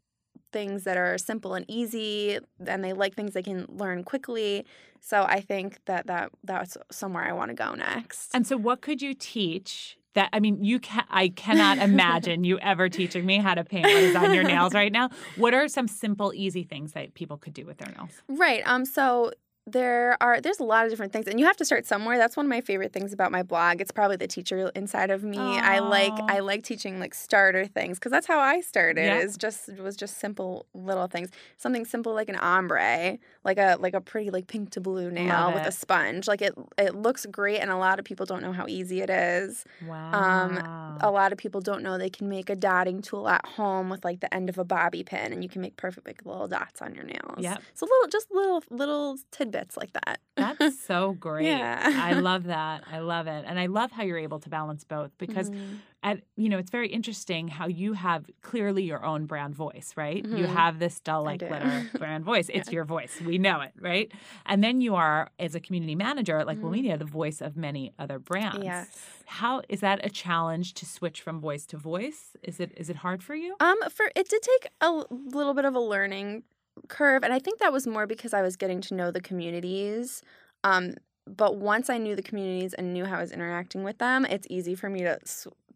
things 0.51 0.83
that 0.83 0.97
are 0.97 1.17
simple 1.17 1.53
and 1.53 1.65
easy, 1.67 2.39
and 2.65 2.83
they 2.83 2.93
like 2.93 3.15
things 3.15 3.33
they 3.33 3.43
can 3.43 3.65
learn 3.69 4.03
quickly. 4.03 4.65
So 5.01 5.23
I 5.23 5.41
think 5.41 5.79
that 5.85 6.07
that 6.07 6.31
that's 6.43 6.77
somewhere 6.91 7.23
I 7.23 7.31
want 7.33 7.49
to 7.49 7.55
go 7.55 7.73
next. 7.73 8.33
And 8.33 8.45
so, 8.45 8.57
what 8.57 8.81
could 8.81 9.01
you 9.01 9.13
teach? 9.13 9.97
That 10.15 10.29
I 10.33 10.39
mean, 10.39 10.63
you 10.63 10.79
can. 10.79 11.05
I 11.09 11.29
cannot 11.29 11.77
imagine 11.89 12.43
you 12.43 12.57
ever 12.59 12.89
teaching 12.89 13.25
me 13.25 13.37
how 13.37 13.53
to 13.53 13.63
paint 13.63 13.85
what 13.85 14.03
is 14.03 14.15
on 14.15 14.33
your 14.33 14.43
nails 14.43 14.73
right 14.73 14.91
now. 14.91 15.09
What 15.35 15.53
are 15.53 15.67
some 15.67 15.87
simple, 15.87 16.33
easy 16.33 16.63
things 16.63 16.93
that 16.93 17.13
people 17.13 17.37
could 17.37 17.53
do 17.53 17.65
with 17.65 17.77
their 17.77 17.93
nails? 17.95 18.11
Right. 18.27 18.63
Um. 18.65 18.85
So 18.85 19.31
there 19.71 20.17
are 20.21 20.41
there's 20.41 20.59
a 20.59 20.63
lot 20.63 20.85
of 20.85 20.91
different 20.91 21.11
things 21.13 21.27
and 21.27 21.39
you 21.39 21.45
have 21.45 21.57
to 21.57 21.65
start 21.65 21.85
somewhere 21.85 22.17
that's 22.17 22.35
one 22.37 22.45
of 22.45 22.49
my 22.49 22.61
favorite 22.61 22.91
things 22.93 23.13
about 23.13 23.31
my 23.31 23.43
blog 23.43 23.79
it's 23.81 23.91
probably 23.91 24.15
the 24.17 24.27
teacher 24.27 24.71
inside 24.75 25.11
of 25.11 25.23
me 25.23 25.57
i 25.59 25.79
like 25.79 26.19
i 26.27 26.39
like 26.39 26.63
teaching 26.63 26.99
like 26.99 27.13
starter 27.13 27.65
things 27.65 27.97
because 27.99 28.11
that's 28.11 28.27
how 28.27 28.39
i 28.39 28.61
started 28.61 29.05
Yeah. 29.05 29.19
is 29.19 29.37
just 29.37 29.69
it 29.69 29.79
was 29.79 29.95
just 29.95 30.17
simple 30.19 30.65
little 30.73 31.07
things 31.07 31.29
something 31.57 31.85
simple 31.85 32.13
like 32.13 32.29
an 32.29 32.35
ombre 32.37 33.17
like 33.43 33.57
a 33.57 33.77
like 33.79 33.93
a 33.93 34.01
pretty 34.01 34.29
like 34.29 34.47
pink 34.47 34.71
to 34.71 34.81
blue 34.81 35.09
nail 35.11 35.53
with 35.53 35.65
a 35.65 35.71
sponge 35.71 36.27
like 36.27 36.41
it 36.41 36.53
it 36.77 36.95
looks 36.95 37.25
great 37.25 37.59
and 37.59 37.69
a 37.71 37.77
lot 37.77 37.99
of 37.99 38.05
people 38.05 38.25
don't 38.25 38.41
know 38.41 38.51
how 38.53 38.65
easy 38.67 39.01
it 39.01 39.09
is 39.09 39.65
Wow. 39.87 40.11
um 40.13 40.61
a 41.01 41.11
lot 41.11 41.31
of 41.31 41.37
people 41.37 41.61
don't 41.61 41.83
know 41.83 41.97
they 41.97 42.09
can 42.09 42.27
make 42.27 42.49
a 42.49 42.55
dotting 42.55 43.01
tool 43.01 43.27
at 43.29 43.45
home 43.45 43.89
with 43.89 44.03
like 44.03 44.19
the 44.21 44.33
end 44.33 44.49
of 44.49 44.57
a 44.57 44.63
bobby 44.63 45.03
pin 45.03 45.31
and 45.31 45.43
you 45.43 45.49
can 45.49 45.61
make 45.61 45.77
perfect 45.77 46.07
like, 46.07 46.25
little 46.25 46.47
dots 46.47 46.81
on 46.81 46.95
your 46.95 47.03
nails 47.03 47.19
Yep. 47.37 47.61
so 47.75 47.85
little 47.85 48.07
just 48.09 48.31
little 48.31 48.63
little 48.69 49.17
tidbits 49.31 49.58
like 49.77 49.93
that 49.93 50.19
That's 50.35 50.79
so 50.87 51.13
great. 51.13 51.45
Yeah. 51.47 51.83
I 51.99 52.13
love 52.13 52.43
that. 52.45 52.83
I 52.91 52.99
love 52.99 53.27
it. 53.27 53.43
And 53.47 53.59
I 53.59 53.65
love 53.67 53.91
how 53.91 54.03
you're 54.03 54.17
able 54.17 54.39
to 54.39 54.49
balance 54.49 54.83
both 54.83 55.11
because 55.17 55.49
Mhm. 55.49 55.79
at 56.01 56.21
you 56.37 56.47
know, 56.47 56.57
it's 56.57 56.71
very 56.71 56.87
interesting 56.87 57.49
how 57.49 57.67
you 57.67 57.91
have 57.93 58.25
clearly 58.41 58.83
your 58.83 59.03
own 59.03 59.25
brand 59.25 59.53
voice, 59.53 59.93
right? 59.97 60.23
You 60.25 60.45
Mhm. 60.45 60.49
have 60.59 60.79
this 60.79 60.99
dull 61.01 61.23
like 61.23 61.39
glitter 61.39 61.83
brand 61.97 62.23
voice. 62.23 62.47
It's 62.53 62.71
your 62.71 62.85
voice. 62.85 63.19
We 63.21 63.37
know 63.37 63.59
it, 63.61 63.73
right? 63.79 64.09
And 64.45 64.63
then 64.63 64.79
you 64.79 64.95
are 64.95 65.29
as 65.39 65.55
a 65.55 65.59
community 65.59 65.95
manager 65.95 66.45
like 66.45 66.59
Mhm. 66.59 66.71
Media, 66.71 66.97
the 66.97 67.05
voice 67.21 67.41
of 67.41 67.57
many 67.57 67.91
other 67.99 68.17
brands. 68.17 68.63
yes 68.63 68.87
How 69.25 69.61
is 69.67 69.81
that 69.81 69.99
a 70.05 70.09
challenge 70.09 70.73
to 70.75 70.85
switch 70.85 71.21
from 71.21 71.41
voice 71.41 71.65
to 71.67 71.77
voice? 71.77 72.35
Is 72.43 72.59
it 72.59 72.71
is 72.77 72.89
it 72.89 72.97
hard 72.97 73.21
for 73.23 73.35
you? 73.35 73.55
Um, 73.59 73.77
for 73.89 74.05
it 74.15 74.29
did 74.29 74.41
take 74.41 74.65
a 74.81 74.91
little 75.35 75.53
bit 75.53 75.65
of 75.65 75.75
a 75.75 75.79
learning 75.81 76.43
curve, 76.87 77.23
and 77.23 77.33
I 77.33 77.39
think 77.39 77.59
that 77.59 77.71
was 77.73 77.85
more 77.87 78.07
because 78.07 78.33
I 78.33 78.41
was 78.41 78.55
getting 78.55 78.81
to 78.81 78.93
know 78.93 79.11
the 79.11 79.21
communities. 79.21 80.21
Um, 80.63 80.95
but 81.27 81.57
once 81.57 81.89
I 81.89 81.97
knew 81.97 82.15
the 82.15 82.23
communities 82.23 82.73
and 82.73 82.93
knew 82.93 83.05
how 83.05 83.17
I 83.17 83.21
was 83.21 83.31
interacting 83.31 83.83
with 83.83 83.97
them, 83.99 84.25
it's 84.25 84.47
easy 84.49 84.75
for 84.75 84.89
me 84.89 85.01
to 85.01 85.19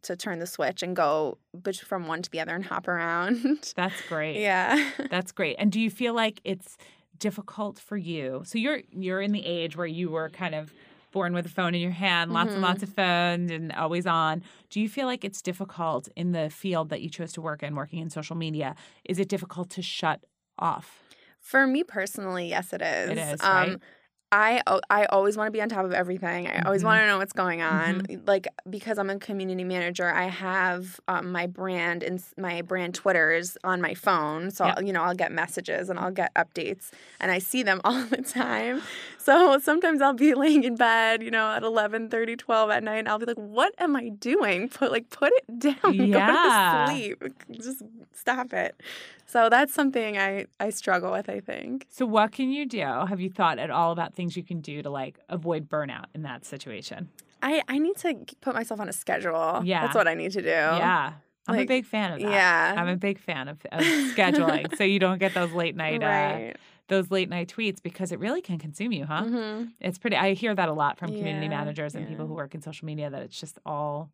to 0.03 0.17
turn 0.17 0.39
the 0.39 0.47
switch 0.47 0.83
and 0.83 0.97
go 0.97 1.37
from 1.85 2.07
one 2.07 2.21
to 2.21 2.29
the 2.29 2.39
other 2.41 2.53
and 2.55 2.65
hop 2.71 2.87
around. 2.89 3.71
That's 3.75 4.01
great. 4.09 4.41
yeah. 4.41 4.89
That's 5.09 5.31
great. 5.31 5.55
And 5.59 5.71
do 5.71 5.79
you 5.79 5.89
feel 5.89 6.13
like 6.13 6.41
it's 6.43 6.77
difficult 7.19 7.79
for 7.79 7.95
you? 7.97 8.41
So 8.45 8.57
you're 8.57 8.81
you're 8.91 9.21
in 9.21 9.31
the 9.31 9.45
age 9.45 9.77
where 9.77 9.87
you 9.87 10.09
were 10.09 10.29
kind 10.29 10.55
of 10.55 10.73
born 11.11 11.31
with 11.33 11.45
a 11.45 11.49
phone 11.49 11.75
in 11.75 11.79
your 11.81 11.91
hand, 11.91 12.31
lots 12.31 12.53
and 12.55 12.57
Mhm. 12.63 12.67
lots 12.67 12.81
of 12.83 12.89
phones 12.89 13.51
and 13.51 13.71
always 13.73 14.07
on. 14.07 14.41
Do 14.71 14.81
you 14.81 14.89
feel 14.89 15.05
like 15.05 15.23
it's 15.23 15.41
difficult 15.43 16.09
in 16.15 16.31
the 16.31 16.49
field 16.49 16.89
that 16.89 17.01
you 17.01 17.09
chose 17.09 17.31
to 17.33 17.41
work 17.41 17.61
in, 17.61 17.75
working 17.75 17.99
in 17.99 18.09
social 18.09 18.35
media? 18.35 18.75
Is 19.05 19.19
it 19.19 19.29
difficult 19.29 19.69
to 19.71 19.83
shut 19.83 20.21
off? 20.59 20.99
For 21.39 21.67
me 21.67 21.83
personally, 21.83 22.47
yes, 22.49 22.73
it 22.73 22.81
is. 22.81 23.11
It 23.11 23.17
is, 23.17 23.41
Um, 23.41 23.51
right? 23.51 23.79
I 24.35 24.63
I 24.89 25.05
always 25.05 25.37
want 25.37 25.45
to 25.47 25.51
be 25.51 25.61
on 25.61 25.69
top 25.69 25.85
of 25.85 25.93
everything. 25.93 26.47
I 26.47 26.61
always 26.65 26.81
Mhm. 26.81 26.85
want 26.85 27.01
to 27.01 27.07
know 27.07 27.19
what's 27.19 27.33
going 27.33 27.61
on. 27.61 28.01
Like 28.25 28.47
because 28.67 28.97
I'm 28.97 29.11
a 29.11 29.19
community 29.19 29.63
manager, 29.63 30.09
I 30.09 30.23
have 30.25 30.99
um, 31.07 31.31
my 31.31 31.45
brand 31.45 32.01
and 32.01 32.23
my 32.35 32.63
brand 32.63 32.95
Twitters 32.95 33.57
on 33.63 33.79
my 33.79 33.93
phone. 33.93 34.49
So 34.49 34.65
Yep. 34.65 34.77
I'll- 34.77 34.83
you 34.83 34.91
know 34.91 35.03
I'll 35.03 35.13
get 35.13 35.31
messages 35.31 35.87
and 35.91 35.99
I'll 35.99 36.09
get 36.11 36.33
updates, 36.33 36.89
and 37.19 37.29
I 37.31 37.37
see 37.37 37.61
them 37.61 37.79
all 37.85 38.01
the 38.05 38.23
time. 38.23 38.81
So 39.23 39.57
sometimes 39.59 40.01
I'll 40.01 40.13
be 40.13 40.33
laying 40.33 40.65
in 40.65 40.75
bed, 40.75 41.23
you 41.23 41.31
know, 41.31 41.47
at 41.53 41.63
11, 41.63 42.09
30, 42.09 42.35
12 42.35 42.69
at 42.69 42.83
night, 42.83 42.97
and 42.97 43.07
I'll 43.07 43.19
be 43.19 43.25
like, 43.25 43.37
"What 43.37 43.73
am 43.77 43.95
I 43.95 44.09
doing? 44.09 44.67
Put 44.67 44.91
like 44.91 45.09
put 45.09 45.31
it 45.31 45.59
down. 45.59 45.93
Yeah. 45.93 46.85
Go 46.87 46.91
to 46.91 46.99
sleep. 46.99 47.23
Just 47.51 47.83
stop 48.11 48.51
it." 48.51 48.75
So 49.25 49.49
that's 49.49 49.73
something 49.73 50.17
I 50.17 50.47
I 50.59 50.71
struggle 50.71 51.13
with. 51.13 51.29
I 51.29 51.39
think. 51.39 51.87
So 51.89 52.05
what 52.05 52.33
can 52.33 52.51
you 52.51 52.65
do? 52.65 52.81
Have 52.81 53.21
you 53.21 53.29
thought 53.29 53.59
at 53.59 53.71
all 53.71 53.93
about 53.93 54.13
things 54.13 54.35
you 54.35 54.43
can 54.43 54.59
do 54.59 54.83
to 54.83 54.89
like 54.89 55.19
avoid 55.29 55.69
burnout 55.69 56.05
in 56.13 56.23
that 56.23 56.45
situation? 56.45 57.09
I, 57.41 57.61
I 57.67 57.77
need 57.77 57.97
to 57.97 58.15
put 58.41 58.55
myself 58.55 58.79
on 58.81 58.89
a 58.89 58.93
schedule. 58.93 59.61
Yeah. 59.63 59.81
That's 59.83 59.95
what 59.95 60.07
I 60.07 60.15
need 60.15 60.31
to 60.31 60.41
do. 60.41 60.47
Yeah. 60.47 61.13
I'm 61.47 61.59
a 61.59 61.65
big 61.65 61.85
fan 61.85 62.13
of 62.13 62.19
that. 62.21 62.31
Yeah. 62.31 62.75
I'm 62.77 62.87
a 62.87 62.95
big 62.95 63.19
fan 63.19 63.49
of, 63.49 63.57
of 63.71 63.81
scheduling 64.15 64.75
so 64.77 64.85
you 64.85 64.97
don't 64.97 65.19
get 65.19 65.33
those 65.33 65.51
late 65.51 65.75
night 65.75 66.01
uh, 66.01 66.07
right. 66.07 66.55
Those 66.89 67.11
late 67.11 67.29
night 67.29 67.49
tweets 67.49 67.81
because 67.81 68.11
it 68.11 68.19
really 68.19 68.41
can 68.41 68.57
consume 68.59 68.91
you, 68.91 69.05
huh? 69.05 69.25
hmm 69.25 69.75
It's 69.79 69.97
pretty. 69.97 70.15
I 70.17 70.33
hear 70.33 70.55
that 70.55 70.69
a 70.69 70.73
lot 70.73 70.97
from 70.99 71.13
community 71.13 71.47
Yeah, 71.47 71.49
managers 71.49 71.95
and 71.95 72.07
people 72.07 72.27
who 72.27 72.33
work 72.33 72.55
in 72.55 72.61
social 72.61 72.85
media 72.85 73.09
that 73.09 73.21
it's 73.23 73.39
just 73.39 73.59
all, 73.65 74.11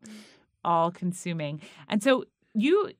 all 0.63 0.91
consuming. 0.91 1.62
And 1.89 2.03
so 2.03 2.25
you, 2.53 2.91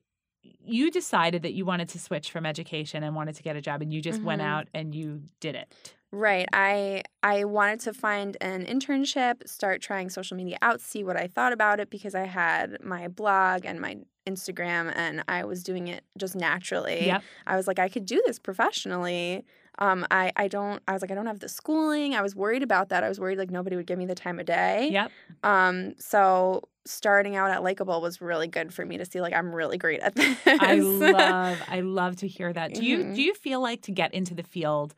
you 0.42 0.90
decided 0.90 1.42
that 1.42 1.54
you 1.54 1.64
wanted 1.64 1.88
to 1.90 1.98
switch 1.98 2.30
from 2.30 2.46
education 2.46 3.02
and 3.02 3.14
wanted 3.16 3.36
to 3.36 3.42
get 3.42 3.56
a 3.56 3.60
job, 3.60 3.82
and 3.82 3.92
you 3.92 4.00
just 4.02 4.22
went 4.22 4.40
Mhm. 4.40 4.44
out 4.44 4.68
and 4.74 4.94
you 4.94 5.24
did 5.40 5.54
it. 5.56 5.72
Right. 6.12 6.46
I 6.52 7.02
I 7.22 7.44
wanted 7.44 7.80
to 7.80 7.94
find 7.94 8.36
an 8.40 8.64
internship, 8.66 9.46
start 9.48 9.80
trying 9.80 10.10
social 10.10 10.36
media 10.36 10.56
out, 10.60 10.80
see 10.80 11.04
what 11.04 11.16
I 11.16 11.28
thought 11.28 11.52
about 11.52 11.78
it 11.78 11.88
because 11.88 12.16
I 12.16 12.24
had 12.26 12.82
my 12.82 13.06
blog 13.06 13.64
and 13.64 13.80
my 13.80 13.98
Instagram 14.26 14.92
and 14.94 15.24
I 15.28 15.44
was 15.44 15.62
doing 15.62 15.88
it 15.88 16.04
just 16.18 16.34
naturally. 16.36 17.06
Yep. 17.06 17.22
I 17.46 17.56
was 17.56 17.66
like, 17.66 17.78
I 17.78 17.88
could 17.88 18.06
do 18.06 18.22
this 18.26 18.38
professionally. 18.38 19.44
Um, 19.78 20.06
I, 20.10 20.30
I 20.36 20.48
don't 20.48 20.82
I 20.86 20.92
was 20.92 21.00
like, 21.02 21.10
I 21.10 21.14
don't 21.14 21.26
have 21.26 21.40
the 21.40 21.48
schooling. 21.48 22.14
I 22.14 22.20
was 22.22 22.36
worried 22.36 22.62
about 22.62 22.90
that. 22.90 23.02
I 23.02 23.08
was 23.08 23.18
worried 23.18 23.38
like 23.38 23.50
nobody 23.50 23.76
would 23.76 23.86
give 23.86 23.98
me 23.98 24.06
the 24.06 24.14
time 24.14 24.38
of 24.38 24.46
day. 24.46 24.90
Yep. 24.92 25.10
Um, 25.42 25.94
so 25.98 26.62
starting 26.84 27.36
out 27.36 27.50
at 27.50 27.62
Likeable 27.62 28.00
was 28.00 28.20
really 28.20 28.48
good 28.48 28.72
for 28.74 28.84
me 28.84 28.98
to 28.98 29.04
see 29.04 29.20
like 29.20 29.32
I'm 29.32 29.54
really 29.54 29.78
great 29.78 30.00
at 30.00 30.14
this. 30.16 30.36
I 30.46 30.74
love. 30.76 31.58
I 31.68 31.80
love 31.80 32.16
to 32.16 32.28
hear 32.28 32.52
that. 32.52 32.74
Do 32.74 32.84
you 32.84 32.98
Mhm. 32.98 33.14
do 33.14 33.22
you 33.22 33.34
feel 33.34 33.60
like 33.62 33.82
to 33.82 33.92
get 33.92 34.12
into 34.12 34.34
the 34.34 34.42
field, 34.42 34.94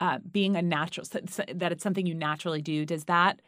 uh, 0.00 0.18
being 0.30 0.56
a 0.56 0.62
natural 0.62 1.06
that 1.54 1.72
it's 1.72 1.82
something 1.82 2.06
you 2.06 2.14
naturally 2.14 2.62
do? 2.62 2.86
Does 2.86 3.04
that 3.04 3.40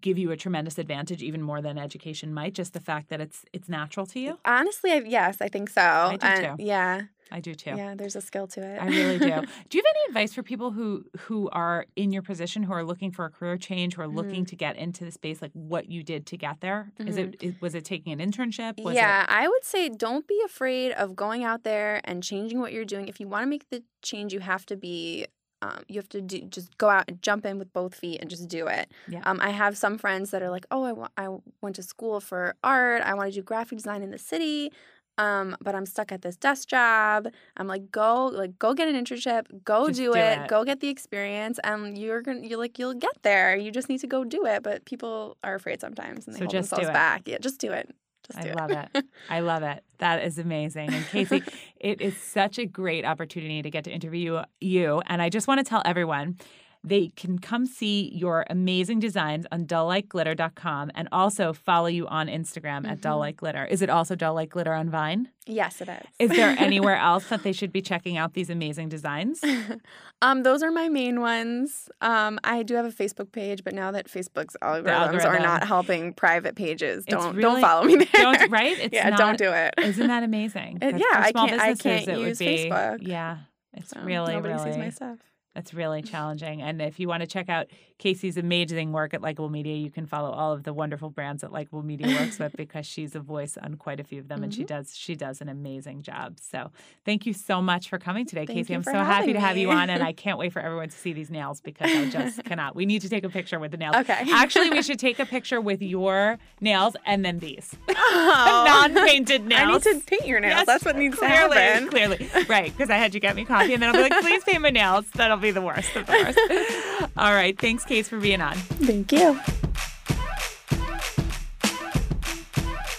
give 0.00 0.16
you 0.18 0.30
a 0.30 0.36
tremendous 0.36 0.78
advantage, 0.78 1.22
even 1.22 1.42
more 1.42 1.60
than 1.60 1.78
education 1.78 2.32
might? 2.32 2.54
Just 2.54 2.72
the 2.72 2.80
fact 2.80 3.08
that 3.10 3.20
it's 3.20 3.44
it's 3.52 3.68
natural 3.68 4.06
to 4.06 4.20
you. 4.20 4.38
Honestly, 4.44 4.92
I, 4.92 4.98
yes, 5.06 5.38
I 5.40 5.48
think 5.48 5.70
so. 5.70 5.80
I 5.80 6.16
do 6.16 6.26
And 6.26 6.58
too. 6.58 6.64
Yeah, 6.64 7.02
I 7.32 7.40
do 7.40 7.54
too. 7.54 7.74
yeah. 7.76 7.94
There's 7.96 8.14
a 8.16 8.20
skill 8.20 8.46
to 8.48 8.60
it. 8.62 8.80
I 8.80 8.86
really 8.86 9.18
do. 9.18 9.26
Do 9.68 9.78
you 9.78 9.82
have 9.84 9.94
any 9.96 10.04
advice 10.08 10.32
for 10.32 10.42
people 10.44 10.70
who 10.70 11.04
who 11.22 11.48
are 11.50 11.86
in 11.96 12.12
your 12.12 12.22
position, 12.22 12.62
who 12.62 12.72
are 12.72 12.84
looking 12.84 13.10
for 13.10 13.24
a 13.24 13.30
career 13.30 13.56
change, 13.56 13.94
who 13.96 14.02
are 14.02 14.08
looking 14.08 14.42
Mm-hmm. 14.42 14.44
to 14.44 14.56
get 14.56 14.76
into 14.76 15.04
the 15.04 15.10
space, 15.10 15.42
like 15.42 15.50
what 15.52 15.90
you 15.90 16.02
did 16.04 16.26
to 16.26 16.36
get 16.36 16.60
there? 16.60 16.92
Is 17.00 17.16
it 17.16 17.36
is, 17.42 17.60
was 17.60 17.74
it 17.74 17.84
taking 17.84 18.12
an 18.12 18.20
internship? 18.30 18.82
Was 18.82 18.94
yeah, 18.94 19.26
I 19.28 19.48
would 19.48 19.64
say 19.64 19.88
don't 19.88 20.26
be 20.28 20.40
afraid 20.44 20.92
of 20.92 21.16
going 21.16 21.42
out 21.42 21.64
there 21.64 22.00
and 22.04 22.22
changing 22.22 22.60
what 22.60 22.72
you're 22.72 22.84
doing. 22.84 23.08
If 23.08 23.18
you 23.20 23.26
want 23.28 23.42
to 23.42 23.48
make 23.48 23.68
the 23.70 23.82
change, 24.02 24.32
you 24.32 24.40
have 24.40 24.64
to 24.66 24.76
be. 24.76 25.26
Um, 25.62 25.82
you 25.88 25.96
have 25.96 26.08
to 26.10 26.20
do, 26.20 26.42
just 26.42 26.76
go 26.78 26.88
out 26.90 27.04
and 27.08 27.20
jump 27.22 27.46
in 27.46 27.58
with 27.58 27.72
both 27.72 27.94
feet 27.94 28.20
and 28.20 28.28
just 28.28 28.48
do 28.48 28.66
it. 28.66 28.92
Yeah. 29.08 29.20
Um, 29.24 29.38
I 29.40 29.50
have 29.50 29.76
some 29.76 29.96
friends 29.98 30.30
that 30.30 30.42
are 30.42 30.50
like, 30.50 30.66
"Oh, 30.70 30.84
I 30.84 30.92
wa- 30.92 31.08
I 31.16 31.28
went 31.62 31.76
to 31.76 31.82
school 31.82 32.20
for 32.20 32.56
art. 32.62 33.02
I 33.02 33.14
want 33.14 33.30
to 33.30 33.34
do 33.34 33.42
graphic 33.42 33.78
design 33.78 34.02
in 34.02 34.10
the 34.10 34.18
city, 34.18 34.70
um, 35.18 35.56
but 35.62 35.74
I'm 35.74 35.86
stuck 35.86 36.12
at 36.12 36.22
this 36.22 36.36
desk 36.36 36.68
job." 36.68 37.28
I'm 37.56 37.66
like, 37.66 37.90
"Go, 37.90 38.26
like, 38.26 38.58
go 38.58 38.74
get 38.74 38.88
an 38.88 38.94
internship. 39.02 39.64
Go 39.64 39.86
do, 39.88 39.94
do 39.94 40.14
it, 40.14 40.42
it. 40.42 40.46
Go 40.48 40.64
get 40.64 40.80
the 40.80 40.88
experience, 40.88 41.58
and 41.64 41.96
you're 41.96 42.20
gonna, 42.22 42.40
you're 42.46 42.58
like, 42.58 42.78
you'll 42.78 42.94
get 42.94 43.22
there. 43.22 43.56
You 43.56 43.70
just 43.70 43.88
need 43.88 44.00
to 44.00 44.06
go 44.06 44.24
do 44.24 44.44
it." 44.46 44.62
But 44.62 44.84
people 44.84 45.38
are 45.42 45.54
afraid 45.54 45.80
sometimes, 45.80 46.26
and 46.26 46.34
they 46.36 46.40
So 46.40 46.44
hold 46.46 46.54
themselves 46.54 46.88
back. 46.90 47.22
Yeah, 47.26 47.38
just 47.38 47.58
do 47.60 47.72
it. 47.72 47.94
Just 48.26 48.38
I 48.38 48.48
it. 48.48 48.56
love 48.56 48.70
it. 48.70 49.04
I 49.30 49.40
love 49.40 49.62
it. 49.62 49.84
That 49.98 50.22
is 50.24 50.38
amazing. 50.38 50.92
And 50.92 51.04
Casey, 51.06 51.42
it 51.80 52.00
is 52.00 52.16
such 52.16 52.58
a 52.58 52.66
great 52.66 53.04
opportunity 53.04 53.62
to 53.62 53.70
get 53.70 53.84
to 53.84 53.90
interview 53.90 54.42
you. 54.60 55.02
And 55.06 55.22
I 55.22 55.28
just 55.28 55.48
want 55.48 55.58
to 55.58 55.64
tell 55.64 55.82
everyone 55.84 56.38
they 56.84 57.08
can 57.16 57.38
come 57.38 57.66
see 57.66 58.10
your 58.14 58.44
amazing 58.48 59.00
designs 59.00 59.44
on 59.50 59.66
dullikeglitter.com 59.66 60.90
and 60.94 61.08
also 61.12 61.52
follow 61.52 61.86
you 61.88 62.06
on 62.06 62.28
Instagram 62.28 62.86
at 62.86 62.98
Mhm. 62.98 63.00
Dull 63.00 63.18
Like 63.18 63.36
Glitter. 63.38 63.64
Is 63.64 63.82
it 63.82 63.90
also 63.90 64.14
Dull 64.14 64.34
Like 64.34 64.50
Glitter 64.50 64.72
on 64.72 64.88
Vine? 64.88 65.28
Yes, 65.46 65.80
it 65.80 65.88
is. 65.88 66.30
Is 66.30 66.36
there 66.36 66.54
anywhere 66.58 66.96
else 66.96 67.28
that 67.28 67.42
they 67.42 67.52
should 67.52 67.72
be 67.72 67.82
checking 67.82 68.16
out 68.16 68.34
these 68.34 68.50
amazing 68.50 68.88
designs? 68.88 69.40
um, 70.22 70.42
those 70.42 70.62
are 70.62 70.70
my 70.70 70.88
main 70.88 71.20
ones. 71.20 71.88
Um, 72.00 72.38
I 72.44 72.62
do 72.62 72.74
have 72.74 72.84
a 72.86 72.90
Facebook 72.92 73.32
page, 73.32 73.62
but 73.64 73.74
now 73.74 73.90
that 73.92 74.06
Facebook's 74.06 74.56
algorithms 74.62 75.24
are 75.24 75.38
not 75.38 75.66
helping 75.66 76.12
private 76.14 76.56
pages, 76.56 77.04
don't 77.04 77.36
really- 77.36 77.42
don't 77.42 77.60
follow 77.60 77.84
me 77.84 77.96
there. 77.96 78.06
Don't 78.14 78.50
right? 78.50 78.78
It's 78.78 78.92
yeah, 78.94 79.08
not, 79.10 79.18
don't 79.18 79.38
do 79.38 79.50
it. 79.52 79.74
Isn't 79.78 80.08
that 80.08 80.22
amazing? 80.22 80.78
It- 80.82 80.98
yeah, 80.98 81.04
I 81.14 81.32
can't- 81.32 81.60
I 81.60 81.74
can't 81.74 82.08
it 82.08 82.16
would 82.18 82.26
use 82.28 82.38
be- 82.38 82.46
Facebook. 82.70 82.98
Yeah, 83.02 83.38
it's 83.74 83.90
So 83.90 84.00
really, 84.02 84.34
nobody 84.34 84.54
really 84.54 84.70
sees 84.70 84.78
my 84.78 84.90
stuff. 84.90 85.18
That's 85.56 85.72
really 85.72 86.02
challenging. 86.02 86.60
And 86.60 86.82
if 86.82 87.00
you 87.00 87.08
want 87.08 87.22
to 87.22 87.26
check 87.26 87.48
out 87.48 87.66
Casey's 87.96 88.36
amazing 88.36 88.92
work 88.92 89.14
at 89.14 89.22
Likeable 89.22 89.48
Media, 89.48 89.74
you 89.74 89.90
can 89.90 90.04
follow 90.04 90.30
all 90.30 90.52
of 90.52 90.64
the 90.64 90.74
wonderful 90.74 91.08
brands 91.08 91.40
that 91.40 91.50
Likeable 91.50 91.82
Media 91.82 92.08
works 92.08 92.38
with 92.38 92.54
because 92.58 92.84
she's 92.84 93.14
a 93.16 93.20
voice 93.20 93.56
on 93.56 93.76
quite 93.76 93.98
a 93.98 94.04
few 94.04 94.20
of 94.20 94.28
them, 94.28 94.42
and 94.44 94.52
she 94.52 94.64
Mm-hmm. 94.64 94.74
does 94.76 94.94
she 94.94 95.14
does 95.14 95.40
an 95.40 95.48
amazing 95.48 96.02
job. 96.02 96.36
So 96.42 96.70
thank 97.06 97.24
you 97.24 97.32
so 97.32 97.62
much 97.62 97.88
for 97.88 97.98
coming 97.98 98.26
today, 98.26 98.44
Thank 98.44 98.58
Casey. 98.58 98.74
I'm 98.74 98.82
so 98.82 98.92
happy 98.92 99.08
having 99.28 99.34
to 99.34 99.40
have 99.40 99.56
you 99.56 99.70
on, 99.70 99.88
and 99.88 100.02
I 100.02 100.12
can't 100.24 100.36
wait 100.38 100.52
for 100.52 100.60
everyone 100.60 100.90
to 100.90 100.96
see 100.96 101.14
these 101.14 101.30
nails 101.30 101.62
because 101.62 101.90
I 101.90 102.10
just 102.10 102.44
cannot. 102.44 102.76
We 102.76 102.84
need 102.84 103.00
to 103.00 103.08
take 103.08 103.24
a 103.24 103.30
picture 103.30 103.58
with 103.58 103.70
the 103.70 103.78
nails. 103.78 103.96
Okay. 103.96 104.26
Actually, 104.30 104.68
we 104.68 104.82
should 104.82 104.98
take 104.98 105.18
a 105.18 105.24
picture 105.24 105.58
with 105.62 105.80
your 105.80 106.38
nails 106.60 106.96
and 107.06 107.24
then 107.24 107.38
these 107.38 107.74
non-painted 107.88 109.46
nails. 109.46 109.60
Oh. 109.86 109.90
I 109.90 109.92
need 109.94 110.00
to 110.02 110.06
paint 110.06 110.26
your 110.26 110.40
nails. 110.40 110.54
Yes, 110.56 110.66
That's 110.66 110.84
what 110.84 110.96
needs 110.96 111.16
clearly, 111.16 111.54
to 111.54 111.60
happen. 111.60 111.88
Clearly, 111.88 112.28
right? 112.48 112.72
Because 112.76 112.90
I 112.90 112.96
had 112.96 113.14
you 113.14 113.20
get 113.20 113.36
me 113.36 113.44
coffee, 113.46 113.72
and 113.74 113.82
then 113.82 113.88
I'll 113.90 113.96
be 113.96 114.02
like, 114.02 114.20
"Please 114.22 114.44
paint 114.44 114.60
my 114.60 114.70
nails." 114.70 115.06
That'll 115.14 115.36
be 115.38 115.45
the 115.50 115.62
worst 115.62 115.94
of 115.96 116.06
the 116.06 116.12
worst. 116.12 117.10
All 117.16 117.32
right, 117.32 117.58
thanks, 117.58 117.84
Case, 117.84 118.08
for 118.08 118.18
being 118.18 118.40
on. 118.40 118.56
Thank 118.56 119.12
you. 119.12 119.38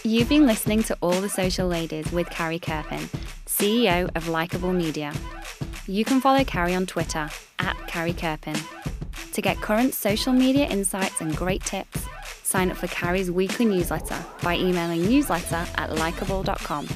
You've 0.04 0.30
been 0.30 0.48
listening 0.48 0.84
to 0.84 0.98
All 1.02 1.20
the 1.20 1.30
Social 1.30 1.68
Ladies 1.68 2.10
with 2.12 2.30
Carrie 2.30 2.60
Kerpen, 2.60 3.10
CEO 3.46 4.10
of 4.16 4.30
Likeable 4.30 4.72
Media. 4.72 5.14
You 5.86 6.06
can 6.06 6.22
follow 6.22 6.44
Carrie 6.44 6.76
on 6.76 6.86
Twitter 6.86 7.30
at 7.60 7.76
Carrie 7.88 8.14
Kerpen. 8.14 8.58
To 9.34 9.42
get 9.42 9.58
current 9.58 9.94
social 9.94 10.34
media 10.34 10.66
insights 10.68 11.20
and 11.22 11.36
great 11.36 11.64
tips, 11.64 12.06
sign 12.44 12.72
up 12.72 12.78
for 12.78 12.88
Carrie's 12.88 13.30
weekly 13.30 13.66
newsletter 13.66 14.18
by 14.42 14.56
emailing 14.56 15.06
newsletter 15.06 15.68
at 15.76 15.96
likeable.com. 15.96 16.88